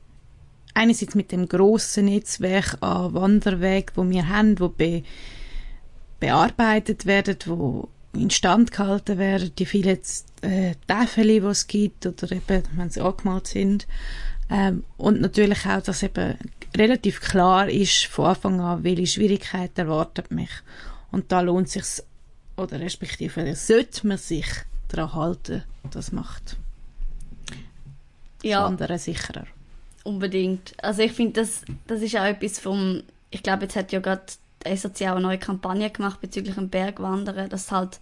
einerseits 0.75 1.15
mit 1.15 1.33
dem 1.33 1.49
grossen 1.49 2.07
Netzwerk 2.07 2.79
an 2.81 3.15
Wanderwegen, 3.15 3.91
wo 3.95 4.09
wir 4.09 4.29
haben, 4.29 4.59
wo 4.59 4.69
be 4.69 5.03
bearbeitet 6.19 7.05
werden, 7.05 7.37
wo 7.47 7.89
instand 8.13 8.71
gehalten 8.71 9.19
werden, 9.19 9.53
die 9.59 9.67
vielen 9.67 9.99
äh, 10.43 10.75
Täfel, 10.87 11.27
die 11.27 11.39
es 11.39 11.67
gibt, 11.67 12.07
oder 12.07 12.31
eben, 12.31 12.63
wenn 12.77 12.91
sie 12.91 13.01
angemalt 13.01 13.49
sind. 13.49 13.89
Ähm, 14.49 14.85
und 14.97 15.21
natürlich 15.21 15.67
auch, 15.67 15.83
dass 15.83 16.03
eben 16.05 16.37
relativ 16.77 17.21
klar 17.21 17.69
ist 17.69 18.05
von 18.07 18.27
Anfang 18.27 18.61
an, 18.61 18.85
welche 18.85 19.07
Schwierigkeiten 19.07 19.81
erwartet 19.81 20.31
mich. 20.31 20.51
Und 21.11 21.33
da 21.33 21.41
lohnt 21.41 21.69
sich 21.69 21.85
oder 22.57 22.81
respektive 22.81 23.55
sollte 23.55 24.07
man 24.07 24.19
sich 24.19 24.47
daran 24.89 25.15
halten. 25.15 25.65
Das 25.91 26.13
macht 26.13 26.57
ja. 28.43 28.67
andere 28.67 28.99
sicherer. 28.99 29.47
Unbedingt. 30.05 30.75
Also 30.83 31.03
ich 31.03 31.13
finde, 31.13 31.41
das, 31.41 31.63
das 31.87 32.03
ist 32.03 32.17
auch 32.17 32.25
etwas 32.25 32.59
vom, 32.59 33.03
ich 33.31 33.43
glaube, 33.43 33.65
jetzt 33.65 33.77
hat 33.77 33.93
ja 33.93 34.01
gerade 34.01 34.23
die 34.67 34.77
SAC 34.77 35.03
auch 35.03 35.17
eine 35.17 35.21
neue 35.21 35.39
Kampagne 35.39 35.91
gemacht 35.91 36.21
bezüglich 36.21 36.55
dem 36.55 36.69
Bergwandern, 36.69 37.49
dass 37.49 37.71
halt, 37.71 38.01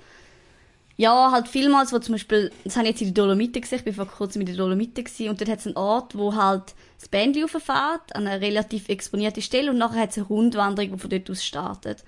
ja, 0.97 1.31
halt 1.31 1.49
vielmals, 1.49 1.93
wo 1.93 1.99
zum 1.99 2.15
Beispiel, 2.15 2.51
das 2.65 2.77
habe 2.77 2.87
ich 2.87 2.93
jetzt 2.93 3.03
in 3.03 3.09
den 3.09 3.15
Dolomiten 3.15 3.61
gesehen, 3.61 3.79
ich 3.79 3.85
bin 3.85 3.95
vor 3.95 4.07
kurzem 4.07 4.41
in 4.41 4.47
den 4.47 4.57
Dolomiten 4.57 5.05
gewesen, 5.05 5.29
und 5.29 5.41
dort 5.41 5.51
hat 5.51 5.61
es 5.61 5.67
einen 5.67 5.77
Ort, 5.77 6.17
wo 6.17 6.35
halt 6.35 6.75
das 6.99 7.09
Bändchen 7.09 7.45
rauffährt, 7.45 8.15
an 8.15 8.27
einer 8.27 8.41
relativ 8.41 8.89
exponierte 8.89 9.43
Stelle, 9.43 9.71
und 9.71 9.79
nachher 9.79 10.01
hat 10.03 10.11
es 10.11 10.19
eine 10.19 10.27
Rundwanderung, 10.27 10.93
die 10.93 10.99
von 10.99 11.11
dort 11.11 11.31
aus 11.31 11.45
startet. 11.45 12.05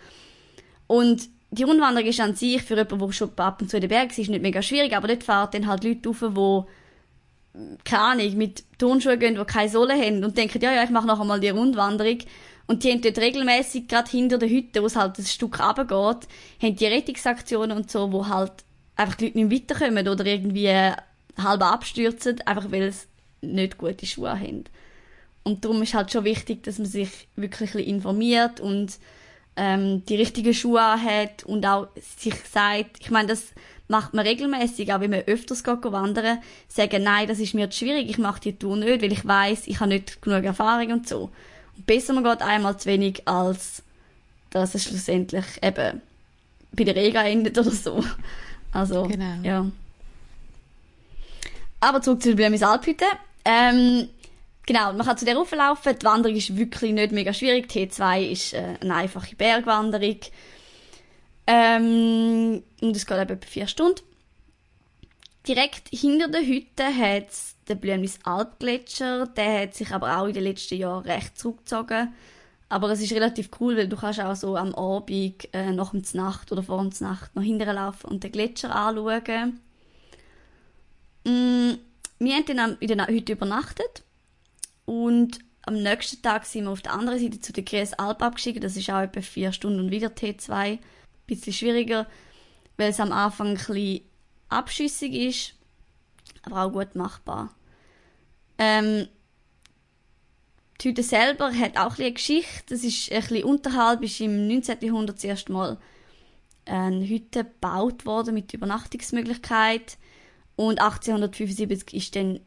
Und 0.87 1.29
die 1.53 1.65
Rundwanderung 1.65 2.09
ist 2.09 2.21
an 2.21 2.35
sich 2.35 2.63
für 2.63 2.75
jemanden, 2.77 2.99
der 2.99 3.13
schon 3.13 3.31
ab 3.37 3.61
und 3.61 3.69
zu 3.69 3.77
in 3.77 3.83
den 3.83 3.91
Bergen 3.91 4.11
ist, 4.11 4.31
nicht 4.31 4.43
mega 4.43 4.63
schwierig, 4.63 4.97
aber 4.97 5.09
dort 5.09 5.23
fahren 5.23 5.51
dann 5.53 5.67
halt 5.67 5.85
Leute 5.85 6.09
rauf, 6.09 6.21
die, 7.55 7.79
keine 7.85 8.03
Ahnung, 8.03 8.37
mit 8.39 8.65
Turnschuhen 8.79 9.19
gehen, 9.19 9.35
die 9.35 9.45
keine 9.45 9.69
Sohle 9.69 9.95
haben 9.95 10.25
und 10.25 10.37
denken, 10.37 10.63
ja, 10.63 10.73
ja, 10.73 10.83
ich 10.83 10.91
mache 10.91 11.07
noch 11.07 11.21
einmal 11.21 11.41
die 11.41 11.51
Rundwanderung. 11.51 12.19
Und 12.67 12.85
die 12.85 12.91
haben 12.91 13.03
dort 13.03 13.19
regelmäßig 13.19 13.87
gerade 13.87 14.11
hinter 14.11 14.39
der 14.39 14.49
Hütte, 14.49 14.81
wo 14.81 14.87
es 14.87 14.97
halt 14.97 15.19
ein 15.19 15.27
Stück 15.27 15.61
runtergeht, 15.61 16.27
haben 16.63 16.77
die 16.77 16.87
Rettungsaktionen 16.87 17.77
und 17.77 17.91
so, 17.91 18.11
wo 18.13 18.27
halt 18.29 18.53
einfach 18.97 19.17
die 19.17 19.27
Leute 19.27 19.39
nicht 19.39 19.71
weiterkommen 19.71 20.09
oder 20.09 20.25
irgendwie 20.25 20.71
halb 20.71 21.63
abstürzen, 21.63 22.41
einfach 22.47 22.73
weil 22.73 22.85
es 22.85 23.09
nicht 23.43 23.77
gute 23.77 24.07
Schuhe 24.07 24.41
haben. 24.41 24.65
Und 25.43 25.65
darum 25.65 25.83
ist 25.83 25.93
halt 25.93 26.13
schon 26.13 26.25
wichtig, 26.25 26.63
dass 26.63 26.79
man 26.79 26.87
sich 26.87 27.29
wirklich 27.37 27.75
informiert 27.87 28.61
und 28.61 28.99
ähm, 29.57 30.05
die 30.07 30.17
richtigen 30.17 30.55
Schuhe 30.55 30.81
hat 30.81 31.45
und 31.45 31.67
auch 31.67 31.89
sich 32.19 32.35
sagt, 32.51 32.99
ich 33.01 33.11
meine, 33.11 33.29
das 33.29 33.53
macht 33.89 34.15
man 34.15 34.27
regelmäßig, 34.27 34.93
auch 34.93 35.01
wenn 35.01 35.11
man 35.11 35.21
öfters 35.21 35.63
geht 35.63 35.85
wandern, 35.85 36.39
sagen, 36.69 37.03
nein, 37.03 37.29
das 37.29 37.39
ist 37.39 37.55
mir 37.55 37.69
zu 37.71 37.79
schwierig, 37.79 38.09
ich 38.09 38.19
mache 38.19 38.41
die 38.41 38.57
Tour 38.59 38.77
nicht, 38.77 39.03
weil 39.03 39.13
ich 39.13 39.27
weiß, 39.27 39.67
ich 39.67 39.81
habe 39.81 39.91
nicht 39.91 40.23
genug 40.23 40.45
Erfahrung 40.45 40.93
und 40.93 41.09
so. 41.09 41.31
Und 41.77 41.87
besser 41.87 42.15
man 42.15 42.25
geht 42.25 42.43
einmal 42.43 42.79
zu 42.79 42.87
wenig, 42.87 43.27
als 43.27 43.83
dass 44.51 44.75
es 44.75 44.85
schlussendlich 44.85 45.45
eben 45.63 46.01
bei 46.73 46.85
der 46.85 46.97
Rega 46.97 47.23
endet 47.23 47.59
oder 47.59 47.71
so. 47.71 48.03
Also, 48.73 49.05
Genau. 49.05 49.43
ja. 49.43 49.67
Aber 51.81 52.01
zurück 52.01 52.23
zu 52.23 52.29
der 52.31 52.37
Blömis 52.37 52.63
Alphütte. 52.63 53.05
Ähm, 53.45 54.09
genau, 54.67 54.93
man 54.93 55.07
kann 55.07 55.19
zu 55.19 55.25
der 55.25 55.37
rauflaufen. 55.37 55.99
Die 55.99 56.05
Wanderung 56.05 56.37
ist 56.37 56.57
wirklich 56.57 56.93
nicht 56.93 57.13
mega 57.13 57.33
schwierig. 57.33 57.71
T2 57.71 58.31
ist 58.31 58.55
äh, 58.55 58.77
eine 58.81 58.95
einfache 58.95 59.37
Bergwanderung. 59.37 60.19
Ähm, 61.47 62.63
und 62.81 62.97
es 62.97 63.07
geht 63.07 63.21
eben 63.21 63.31
etwa 63.31 63.47
vier 63.47 63.67
Stunden. 63.67 64.01
Direkt 65.47 65.89
hinter 65.89 66.29
der 66.29 66.47
Hütte 66.47 66.85
hat 66.85 67.31
es 67.31 67.57
den 67.69 67.81
Blümlis 67.81 68.21
Alpgletscher. 68.23 69.27
Der 69.27 69.63
hat 69.63 69.75
sich 69.75 69.91
aber 69.91 70.19
auch 70.19 70.27
in 70.27 70.35
den 70.35 70.45
letzten 70.45 70.77
Jahren 70.77 71.05
recht 71.05 71.37
zurückgezogen. 71.39 72.15
Aber 72.69 72.91
es 72.91 73.03
ist 73.03 73.13
relativ 73.13 73.51
cool, 73.61 73.77
weil 73.77 73.89
du 73.89 73.97
kannst 73.97 74.21
auch 74.21 74.35
so 74.37 74.57
am 74.57 74.75
Abend 74.75 75.49
äh, 75.53 75.73
nach 75.73 75.91
dem 75.91 76.03
Nacht 76.15 76.53
oder 76.53 76.63
vor 76.63 76.81
dem 76.81 76.93
Nacht 77.01 77.35
noch 77.35 77.43
hinterher 77.43 77.75
laufen 77.75 78.07
und 78.07 78.25
den 78.25 78.33
Gletscher 78.33 78.75
anschauen. 78.75 79.61
Mm, 81.25 81.73
wir 82.19 82.35
haben 82.35 82.57
dann 82.57 82.77
in 82.79 82.89
der 82.89 83.09
Hütte 83.09 83.33
übernachtet 83.33 84.05
und 84.85 85.39
am 85.65 85.75
nächsten 85.75 86.23
Tag 86.23 86.45
sind 86.45 86.65
wir 86.65 86.71
auf 86.71 86.83
der 86.83 86.93
anderen 86.93 87.21
Seite 87.21 87.41
zu 87.41 87.53
der 87.53 87.63
Gries 87.63 87.93
Alp 87.95 88.23
abgestiegen. 88.23 88.61
Das 88.61 88.77
ist 88.77 88.91
auch 88.91 89.01
etwa 89.01 89.21
vier 89.21 89.53
Stunden 89.53 89.81
und 89.81 89.91
wieder 89.91 90.09
T2. 90.09 90.53
Ein 90.53 90.79
bisschen 91.27 91.53
schwieriger, 91.53 92.07
weil 92.77 92.91
es 92.91 92.99
am 92.99 93.13
Anfang 93.13 93.49
ein 93.49 93.55
bisschen 93.55 94.01
abschüssig 94.49 95.15
ist, 95.15 95.55
aber 96.43 96.65
auch 96.65 96.73
gut 96.73 96.97
machbar. 96.97 97.55
Ähm, 98.59 99.07
die 100.81 100.89
Hütte 100.89 101.03
selber 101.05 101.53
hat 101.53 101.77
auch 101.77 101.97
ein 101.99 102.05
eine 102.05 102.13
Geschichte. 102.13 102.65
Das 102.69 102.83
ist 102.83 103.13
ein 103.13 103.21
bisschen 103.21 103.45
unterhalb, 103.45 104.03
ist 104.03 104.21
im 104.21 104.49
19. 104.49 104.79
Jahrhundert 104.81 105.17
das 105.17 105.25
erste 105.25 105.53
Mal 105.53 105.79
eine 106.65 107.07
Hütte 107.09 107.45
gebaut 107.45 108.05
worden 108.05 108.35
mit 108.35 108.53
Übernachtungsmöglichkeit. 108.53 109.97
Und 110.57 110.81
1875 110.81 111.95
ist 111.95 112.17
dann 112.17 112.41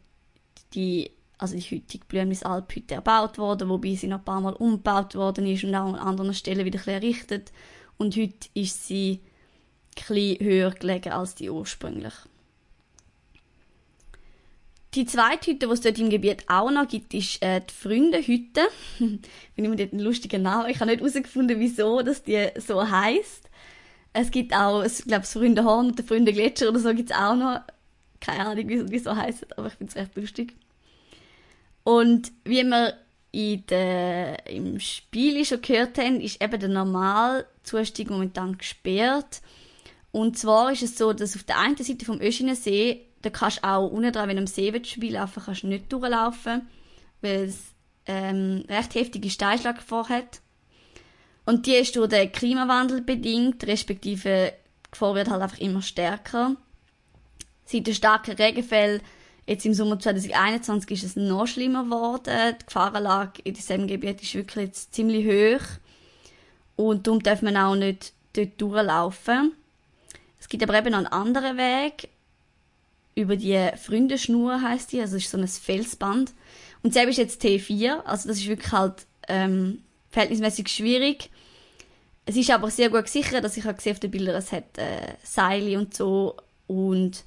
die, 0.74 1.12
also 1.38 1.56
die 1.56 1.62
heutige 1.62 2.06
Blümlis 2.06 2.43
Alphütte 2.43 2.95
erbaut 2.95 3.38
worden, 3.38 3.69
wobei 3.69 3.95
sie 3.95 4.08
noch 4.08 4.19
ein 4.19 4.26
paar 4.26 4.41
Mal 4.41 4.54
umgebaut 4.54 5.15
worden 5.15 5.45
ist 5.48 5.63
und 5.63 5.76
auch 5.76 5.93
an 5.93 5.95
anderen 5.95 6.34
Stellen 6.34 6.65
wieder 6.65 6.80
ein 6.80 6.93
errichtet. 6.93 7.52
Und 7.98 8.15
heute 8.15 8.50
ist 8.54 8.88
sie 8.88 9.21
ein 10.10 10.38
höher 10.39 10.71
gelegen 10.71 11.12
als 11.12 11.36
die 11.36 11.50
ursprünglich. 11.50 12.13
Die 14.95 15.06
zweite 15.06 15.52
Hütte, 15.52 15.67
die 15.67 15.74
es 15.74 15.82
dort 15.82 16.00
im 16.00 16.10
Gebiet 16.10 16.45
auch 16.48 16.71
noch 16.71 16.88
gibt, 16.88 17.13
ist 17.13 17.43
äh, 17.43 17.60
die 17.60 17.74
Freundehütte. 17.74 18.62
Finde 18.98 19.19
ich 19.56 19.67
mir 19.67 19.76
dort 19.76 19.91
einen 19.91 20.02
lustigen 20.02 20.41
Namen. 20.41 20.69
Ich 20.69 20.80
habe 20.80 20.89
nicht 20.89 21.02
herausgefunden, 21.02 21.60
wieso 21.60 22.02
dass 22.02 22.24
die 22.24 22.48
so 22.58 22.89
heißt. 22.89 23.50
Es 24.13 24.32
gibt 24.32 24.56
auch, 24.56 24.84
ich 24.84 25.00
glaube, 25.00 25.21
das 25.21 25.34
Freundehorn 25.34 25.88
und 25.88 26.00
der 26.00 26.06
Freundegletscher 26.06 26.69
oder 26.69 26.80
so 26.80 26.93
gibt 26.93 27.12
es 27.12 27.17
auch 27.17 27.36
noch. 27.36 27.62
Keine 28.21 28.45
Ahnung, 28.48 28.63
wieso, 28.67 28.86
wieso 28.89 29.15
heißt 29.15 29.58
aber 29.58 29.67
ich 29.67 29.74
finde 29.74 29.91
es 29.91 29.98
recht 29.98 30.15
lustig. 30.15 30.56
Und 31.86 32.32
wie 32.43 32.63
wir 32.63 32.95
in 33.32 33.65
der, 33.67 34.48
im 34.48 34.80
Spiel 34.80 35.45
schon 35.45 35.62
gehört 35.62 36.00
haben, 36.00 36.19
ist 36.19 36.41
eben 36.41 36.60
der 36.60 36.69
Normalzustieg 36.69 38.10
momentan 38.10 38.58
gesperrt. 38.58 39.41
Und 40.12 40.36
zwar 40.36 40.71
ist 40.71 40.82
es 40.82 40.98
so, 40.98 41.13
dass 41.13 41.36
auf 41.36 41.43
der 41.43 41.60
einen 41.60 41.78
Seite 41.78 42.06
vom 42.06 42.19
Öschinensee, 42.19 43.06
da 43.21 43.30
kannst 43.30 43.60
du 43.60 43.67
auch 43.67 43.88
unten 43.88 44.12
dran, 44.12 44.28
wenn 44.28 44.38
du 44.38 44.41
am 44.41 44.48
See 44.48 44.74
willst, 44.74 44.93
vorbeilaufen 44.93 45.43
kannst 45.45 45.62
du 45.62 45.67
nicht 45.67 45.93
durchlaufen, 45.93 46.67
weil 47.21 47.43
es 47.43 47.60
ähm, 48.08 48.63
recht 48.67 48.95
heftige 48.95 49.30
Steinschlaggefahr 49.30 50.10
hat. 50.10 50.41
Und 51.45 51.67
die 51.67 51.76
ist 51.76 51.95
durch 51.95 52.10
den 52.10 52.32
Klimawandel 52.32 53.02
bedingt, 53.02 53.67
respektive 53.67 54.54
die 54.54 54.91
Gefahr 54.91 55.13
wird 55.13 55.30
halt 55.30 55.43
einfach 55.43 55.60
immer 55.60 55.84
stärker. 55.84 56.56
Seit 57.65 57.86
den 57.86 57.93
starken 57.93 58.36
Regenfällen 58.36 59.02
jetzt 59.47 59.65
im 59.65 59.73
Sommer 59.73 59.99
2021 59.99 60.91
ist 60.91 61.03
es 61.03 61.15
noch 61.15 61.47
schlimmer 61.47 61.84
geworden. 61.84 62.55
Die 62.60 62.65
Gefahrenlage 62.65 63.41
in 63.43 63.53
diesem 63.53 63.88
Gebiet 63.88 64.21
ist 64.21 64.34
wirklich 64.34 64.65
jetzt 64.67 64.93
ziemlich 64.93 65.25
hoch. 65.25 65.65
Und 66.75 67.08
darum 67.08 67.21
darf 67.21 67.41
man 67.41 67.58
auch 67.58 67.75
nicht 67.75 68.13
dort 68.34 68.60
durchlaufen. 68.60 69.53
Es 70.39 70.49
gibt 70.49 70.63
aber 70.63 70.77
eben 70.77 70.91
noch 70.91 70.97
einen 70.97 71.08
anderen 71.08 71.58
Weg. 71.58 72.10
Über 73.15 73.38
die 73.38 73.69
Freundeschnur 73.77 74.62
heißt 74.62 74.91
die, 74.91 74.99
also 74.99 75.15
es 75.15 75.23
ist 75.23 75.31
so 75.31 75.38
ein 75.38 75.47
Felsband. 75.47 76.34
Und 76.84 76.93
selbst 76.93 77.17
ist 77.17 77.17
jetzt 77.17 77.41
T4, 77.41 78.03
also 78.03 78.27
das 78.27 78.38
ist 78.38 78.47
wirklich 78.47 78.71
halt 78.71 79.05
ähm, 79.27 79.79
verhältnismäßig 80.12 80.67
schwierig. 80.67 81.29
Es 82.25 82.36
ist 82.36 82.51
aber 82.51 82.69
sehr 82.69 82.89
gut 82.89 83.05
gesichert, 83.05 83.43
dass 83.43 83.58
ich 83.58 83.63
habe 83.63 83.75
gesehen 83.75 83.93
auf 83.93 83.99
den 83.99 84.12
Bildern, 84.12 84.36
es 84.36 84.51
hat 84.51 84.77
äh, 84.77 85.13
Seile 85.23 85.77
und 85.77 85.93
so 85.95 86.36
und 86.67 87.23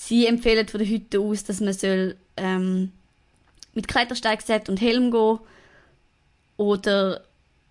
sie 0.00 0.26
empfehlen 0.26 0.66
von 0.66 0.78
der 0.78 0.88
Hütte 0.88 1.20
aus, 1.20 1.44
dass 1.44 1.60
man 1.60 1.74
soll 1.74 2.16
ähm, 2.38 2.90
mit 3.74 3.86
Klettersteigset 3.86 4.70
und 4.70 4.80
Helm 4.80 5.10
gehen 5.10 5.38
oder 6.56 7.22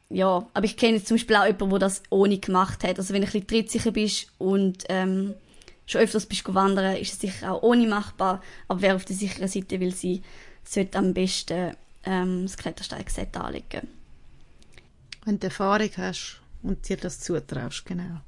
ja, 0.10 0.48
aber 0.54 0.65
ich 0.65 0.78
kenne 0.78 0.98
jetzt 0.98 1.08
zum 1.08 1.18
Beispiel 1.18 1.36
auch 1.36 1.46
jemanden, 1.46 1.70
der 1.72 1.80
das 1.80 2.04
ohne 2.10 2.38
gemacht 2.39 2.84
hat. 2.84 2.98
Also 2.98 3.13
wenn 3.13 3.22
du 3.22 3.28
ein 3.28 3.32
bisschen 3.32 3.48
trittsicher 3.48 3.92
bist 3.92 4.32
und 4.39 4.84
ähm, 4.89 5.36
schon 5.86 6.02
öfters 6.02 6.26
bist 6.26 6.48
du 6.48 6.54
wandern, 6.54 6.96
ist 6.96 7.13
es 7.13 7.20
sicher 7.20 7.54
auch 7.54 7.62
ohne 7.62 7.88
machbar. 7.88 8.42
Aber 8.68 8.82
wer 8.82 8.96
auf 8.96 9.06
der 9.06 9.15
sicheren 9.15 9.48
Seite 9.48 9.80
will 9.80 9.94
sein, 9.94 10.24
sollte 10.63 10.98
am 10.98 11.13
besten 11.13 11.76
ähm, 12.06 12.44
das 12.44 12.58
Klettersteigset 12.58 13.38
anlegen. 13.38 13.88
Wenn 15.26 15.39
du 15.39 15.48
Erfahrung 15.48 15.92
hast 15.98 16.42
und 16.63 16.88
dir 16.89 16.98
das 16.98 17.20
zutraust, 17.20 17.86
genau. 17.86 18.22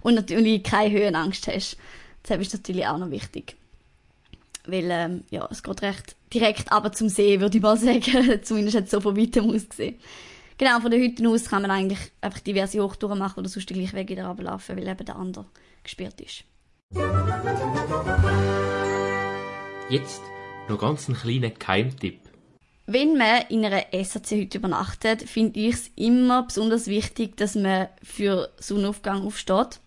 Und 0.00 0.14
natürlich 0.14 0.62
keine 0.64 0.90
Höhenangst 0.90 1.46
hast. 1.46 1.76
Das 2.24 2.38
ist 2.38 2.54
natürlich 2.54 2.86
auch 2.86 2.98
noch 2.98 3.10
wichtig. 3.10 3.56
Weil, 4.66 4.90
ähm, 4.90 5.24
ja, 5.30 5.46
es 5.50 5.62
geht 5.62 5.82
recht 5.82 6.16
direkt 6.32 6.72
aber 6.72 6.92
zum 6.92 7.08
See, 7.08 7.40
würde 7.40 7.56
ich 7.56 7.62
mal 7.62 7.76
sagen. 7.78 8.40
Zumindest 8.42 8.76
hat 8.76 8.84
es 8.84 8.90
so 8.90 9.00
von 9.00 9.16
weitem 9.16 9.48
ausgesehen. 9.50 9.96
Genau, 10.56 10.80
von 10.80 10.90
der 10.90 11.00
Hütte 11.00 11.28
aus 11.28 11.46
kann 11.46 11.62
man 11.62 11.70
eigentlich 11.70 11.98
einfach 12.20 12.40
diverse 12.40 12.80
Hochtouren 12.80 13.18
machen 13.18 13.40
oder 13.40 13.48
sonst 13.48 13.68
den 13.70 13.78
gleichen 13.78 13.96
Weg 13.96 14.08
wieder 14.08 14.26
runterlaufen, 14.26 14.76
weil 14.76 14.86
eben 14.86 15.04
der 15.04 15.16
andere 15.16 15.46
gesperrt 15.82 16.20
ist. 16.20 16.44
Jetzt 19.90 20.22
noch 20.68 20.78
ganz 20.78 21.08
einen 21.08 21.18
kleinen 21.18 21.54
Geheimtipp. 21.58 22.20
Wenn 22.86 23.16
man 23.16 23.42
in 23.48 23.64
einer 23.64 23.82
SAC-Hütte 23.92 24.58
übernachtet, 24.58 25.22
finde 25.22 25.58
ich 25.58 25.74
es 25.74 25.90
immer 25.96 26.44
besonders 26.44 26.86
wichtig, 26.86 27.36
dass 27.36 27.54
man 27.54 27.88
für 28.02 28.50
Sonnenaufgang 28.58 29.26
aufsteht. 29.26 29.80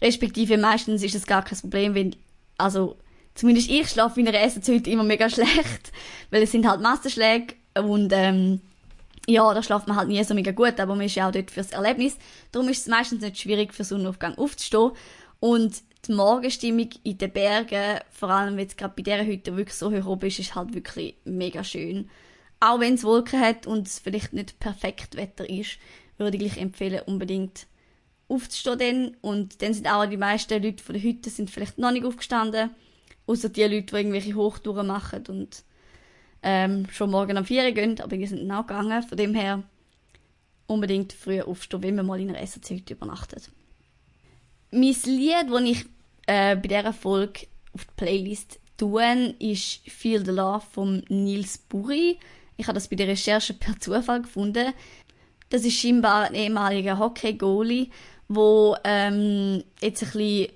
Respektive 0.00 0.58
meistens 0.58 1.02
ist 1.02 1.14
es 1.14 1.26
gar 1.26 1.44
kein 1.44 1.58
Problem, 1.58 1.94
wenn, 1.94 2.16
also, 2.58 2.96
zumindest 3.34 3.70
ich 3.70 3.88
schlafe 3.88 4.20
in 4.20 4.28
einer 4.28 4.40
Essenshütte 4.40 4.90
immer 4.90 5.04
mega 5.04 5.28
schlecht, 5.30 5.92
weil 6.30 6.42
es 6.42 6.52
sind 6.52 6.68
halt 6.68 6.80
Massenschläge 6.80 7.54
und, 7.74 8.12
ähm, 8.12 8.60
ja, 9.26 9.54
da 9.54 9.62
schlaft 9.62 9.88
man 9.88 9.96
halt 9.96 10.08
nie 10.08 10.22
so 10.22 10.34
mega 10.34 10.52
gut, 10.52 10.78
aber 10.78 10.94
man 10.94 11.06
ist 11.06 11.14
ja 11.14 11.28
auch 11.28 11.32
dort 11.32 11.50
fürs 11.50 11.70
Erlebnis. 11.70 12.16
Darum 12.52 12.68
ist 12.68 12.80
es 12.80 12.86
meistens 12.88 13.22
nicht 13.22 13.38
schwierig, 13.38 13.72
für 13.72 13.84
Sonnenaufgang 13.84 14.36
aufzustehen. 14.36 14.92
Und 15.40 15.82
die 16.06 16.12
Morgenstimmung 16.12 16.90
in 17.02 17.18
den 17.18 17.32
Bergen, 17.32 18.00
vor 18.10 18.30
allem 18.30 18.56
wenn 18.56 18.66
es 18.66 18.76
gerade 18.76 18.94
bei 18.96 19.02
dieser 19.02 19.24
Hütte 19.24 19.56
wirklich 19.56 19.76
so 19.76 19.90
hoch 19.90 20.06
oben 20.06 20.26
ist, 20.26 20.38
ist 20.38 20.54
halt 20.54 20.74
wirklich 20.74 21.16
mega 21.24 21.64
schön. 21.64 22.10
Auch 22.60 22.80
wenn 22.80 22.94
es 22.94 23.04
Wolken 23.04 23.40
hat 23.40 23.66
und 23.66 23.86
es 23.86 23.98
vielleicht 23.98 24.32
nicht 24.32 24.58
perfekt 24.58 25.16
Wetter 25.16 25.48
ist, 25.48 25.78
würde 26.18 26.36
ich 26.36 26.60
empfehlen, 26.60 27.02
unbedingt 27.06 27.66
aufzustehen 28.34 28.78
dann. 28.78 29.16
Und 29.20 29.62
dann 29.62 29.74
sind 29.74 29.86
auch 29.86 30.06
die 30.06 30.16
meisten 30.16 30.62
Leute 30.62 30.82
von 30.82 30.94
der 30.94 31.02
Hütte 31.02 31.30
sind 31.30 31.50
vielleicht 31.50 31.78
noch 31.78 31.92
nicht 31.92 32.04
aufgestanden. 32.04 32.70
Außer 33.26 33.48
die 33.48 33.62
Leute, 33.62 33.82
die 33.82 33.96
irgendwelche 33.96 34.34
Hochtouren 34.34 34.86
machen 34.86 35.24
und 35.28 35.64
ähm, 36.42 36.86
schon 36.90 37.10
morgen 37.10 37.38
am 37.38 37.46
4 37.46 37.64
Uhr 37.64 37.70
gehen, 37.72 38.00
aber 38.00 38.16
die 38.16 38.26
sind 38.26 38.50
auch 38.50 38.66
gegangen. 38.66 39.02
Von 39.02 39.16
dem 39.16 39.34
her 39.34 39.62
unbedingt 40.66 41.12
früher 41.12 41.48
aufstehen, 41.48 41.82
wenn 41.82 41.96
man 41.96 42.06
mal 42.06 42.20
in 42.20 42.34
einer 42.34 42.46
SAC 42.46 42.90
übernachtet. 42.90 43.50
Mein 44.70 44.94
Lied, 45.04 45.50
das 45.50 45.62
ich 45.62 45.84
äh, 46.26 46.56
bei 46.56 46.68
dieser 46.68 46.92
Folge 46.92 47.46
auf 47.72 47.84
die 47.84 47.92
Playlist 47.96 48.60
tue, 48.76 49.34
ist 49.38 49.80
Feel 49.90 50.24
the 50.24 50.32
Love 50.32 50.64
von 50.72 51.04
Nils 51.08 51.58
Buri. 51.58 52.18
Ich 52.56 52.66
habe 52.66 52.74
das 52.74 52.88
bei 52.88 52.96
der 52.96 53.08
Recherche 53.08 53.54
per 53.54 53.78
Zufall 53.78 54.22
gefunden. 54.22 54.72
Das 55.50 55.64
ist 55.64 55.78
scheinbar 55.78 56.24
ein 56.24 56.34
ehemaliger 56.34 56.98
Hockey-Goalie, 56.98 57.90
der 58.28 58.80
ähm, 58.84 59.64
jetzt 59.80 60.02
ein 60.02 60.10
bisschen 60.10 60.52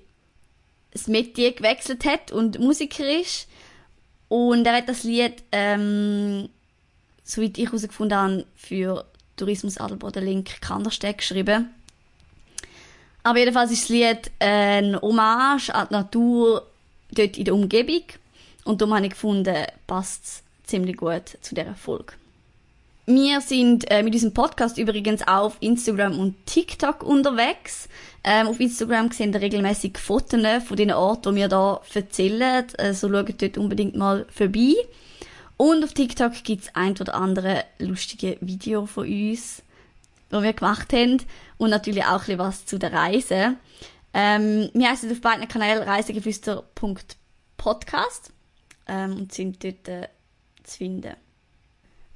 das 0.91 1.07
Metier 1.07 1.53
gewechselt 1.53 2.05
hat 2.05 2.31
und 2.31 2.59
Musiker 2.59 3.07
ist. 3.19 3.47
Und 4.27 4.65
er 4.65 4.77
hat 4.77 4.89
das 4.89 5.03
Lied, 5.03 5.43
ähm, 5.51 6.49
soweit 7.23 7.57
ich 7.57 7.65
herausgefunden 7.65 8.17
habe, 8.17 8.45
für 8.55 9.05
Tourismus 9.37 9.77
Adelboden 9.77 10.25
Link 10.25 10.61
Kandersteg 10.61 11.19
geschrieben. 11.19 11.69
Aber 13.23 13.39
jedenfalls 13.39 13.71
ist 13.71 13.83
das 13.83 13.89
Lied 13.89 14.31
ein 14.39 14.99
Hommage 15.01 15.69
an 15.69 15.87
die 15.89 15.93
Natur 15.93 16.67
dort 17.11 17.37
in 17.37 17.45
der 17.45 17.53
Umgebung. 17.53 18.03
Und 18.65 18.81
darum 18.81 18.95
habe 18.95 19.05
ich 19.05 19.11
gefunden, 19.11 19.65
passt 19.87 20.25
es 20.25 20.43
ziemlich 20.65 20.97
gut 20.97 21.37
zu 21.41 21.55
dieser 21.55 21.75
Folge. 21.75 22.13
Wir 23.11 23.41
sind 23.41 23.89
äh, 23.89 24.03
mit 24.03 24.13
diesem 24.13 24.35
Podcast 24.35 24.77
übrigens 24.77 25.27
auf 25.27 25.57
Instagram 25.61 26.19
und 26.19 26.45
TikTok 26.45 27.01
unterwegs. 27.01 27.89
Ähm, 28.23 28.45
auf 28.45 28.59
Instagram 28.59 29.11
sehen 29.11 29.33
wir 29.33 29.41
regelmäßig 29.41 29.97
Fotos 29.97 30.63
von 30.63 30.77
den 30.77 30.91
Orten, 30.91 31.33
die 31.33 31.41
wir 31.41 31.49
hier 31.49 31.81
erzählen. 32.03 32.67
Also 32.77 33.09
schaut 33.09 33.41
dort 33.41 33.57
unbedingt 33.57 33.95
mal 33.95 34.27
vorbei. 34.29 34.75
Und 35.57 35.83
auf 35.83 35.93
TikTok 35.93 36.43
gibt 36.43 36.65
es 36.65 36.75
ein 36.75 36.95
oder 36.99 37.15
andere 37.15 37.63
lustige 37.79 38.37
Video 38.41 38.85
von 38.85 39.07
uns, 39.07 39.63
die 40.31 40.43
wir 40.43 40.53
gemacht 40.53 40.93
haben. 40.93 41.17
Und 41.57 41.71
natürlich 41.71 42.05
auch 42.05 42.27
ein 42.27 42.37
was 42.37 42.67
zu 42.67 42.77
der 42.77 42.93
Reise. 42.93 43.55
Ähm, 44.13 44.69
wir 44.75 44.87
heißen 44.87 45.11
auf 45.11 45.21
beiden 45.21 45.47
Kanälen 45.47 45.81
reisegeflüster.podcast 45.81 48.33
ähm, 48.87 49.15
und 49.15 49.33
sind 49.33 49.63
dort 49.63 49.87
äh, 49.87 50.09
zu 50.63 50.77
finden. 50.77 51.15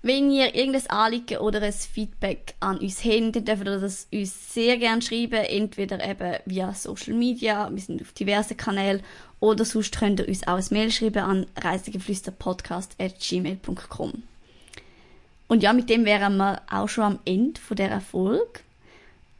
Wenn 0.05 0.31
ihr 0.31 0.53
irgendein 0.53 0.89
Anliegen 0.89 1.37
oder 1.37 1.61
ein 1.61 1.71
Feedback 1.71 2.55
an 2.59 2.77
uns 2.77 3.05
habt, 3.05 3.37
dann 3.37 3.45
dürft 3.45 3.65
ihr 3.65 3.79
das 3.79 4.09
uns 4.11 4.53
sehr 4.53 4.77
gerne 4.77 5.01
schreiben, 5.01 5.45
entweder 5.45 6.05
eben 6.05 6.39
via 6.45 6.73
Social 6.73 7.13
Media, 7.13 7.69
wir 7.71 7.81
sind 7.81 8.01
auf 8.01 8.11
diversen 8.11 8.57
Kanälen, 8.57 9.01
oder 9.39 9.63
sonst 9.63 9.97
könnt 9.97 10.19
ihr 10.19 10.27
uns 10.27 10.45
auch 10.45 10.57
ein 10.57 10.65
Mail 10.71 10.91
schreiben 10.91 11.23
an 11.23 11.45
reisegeflüsterpodcast.gmail.com. 11.55 14.23
Und 15.47 15.63
ja, 15.63 15.71
mit 15.71 15.89
dem 15.89 16.03
wären 16.03 16.35
wir 16.35 16.61
auch 16.69 16.89
schon 16.89 17.05
am 17.05 17.19
Ende 17.23 17.61
von 17.61 17.77
dieser 17.77 18.01
Folge. 18.01 18.59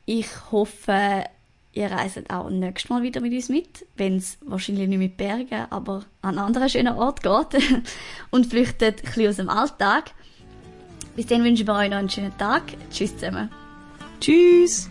Ich 0.06 0.30
hoffe, 0.50 1.26
ihr 1.74 1.92
reist 1.92 2.30
auch 2.30 2.50
nächstes 2.50 2.90
Mal 2.90 3.04
wieder 3.04 3.20
mit 3.20 3.34
uns 3.34 3.50
mit, 3.50 3.86
wenn 3.98 4.16
es 4.16 4.38
wahrscheinlich 4.40 4.88
nicht 4.88 4.98
mit 4.98 5.18
Bergen, 5.18 5.66
aber 5.72 6.06
an 6.22 6.38
anderen 6.38 6.70
schönen 6.70 6.96
Ort 6.96 7.22
geht 7.22 7.62
und 8.32 8.46
flüchtet 8.46 9.00
ein 9.00 9.04
bisschen 9.04 9.28
aus 9.28 9.36
dem 9.36 9.50
Alltag. 9.50 10.14
Bis 11.16 11.28
dann 11.28 11.44
wünschen 11.44 11.68
wir 11.68 11.76
euch 11.76 11.90
noch 11.90 11.98
einen 11.98 12.10
schönen 12.10 12.38
Tag. 12.38 12.64
Tschüss 12.92 13.16
zusammen. 13.18 13.50
Tschüss! 14.20 14.90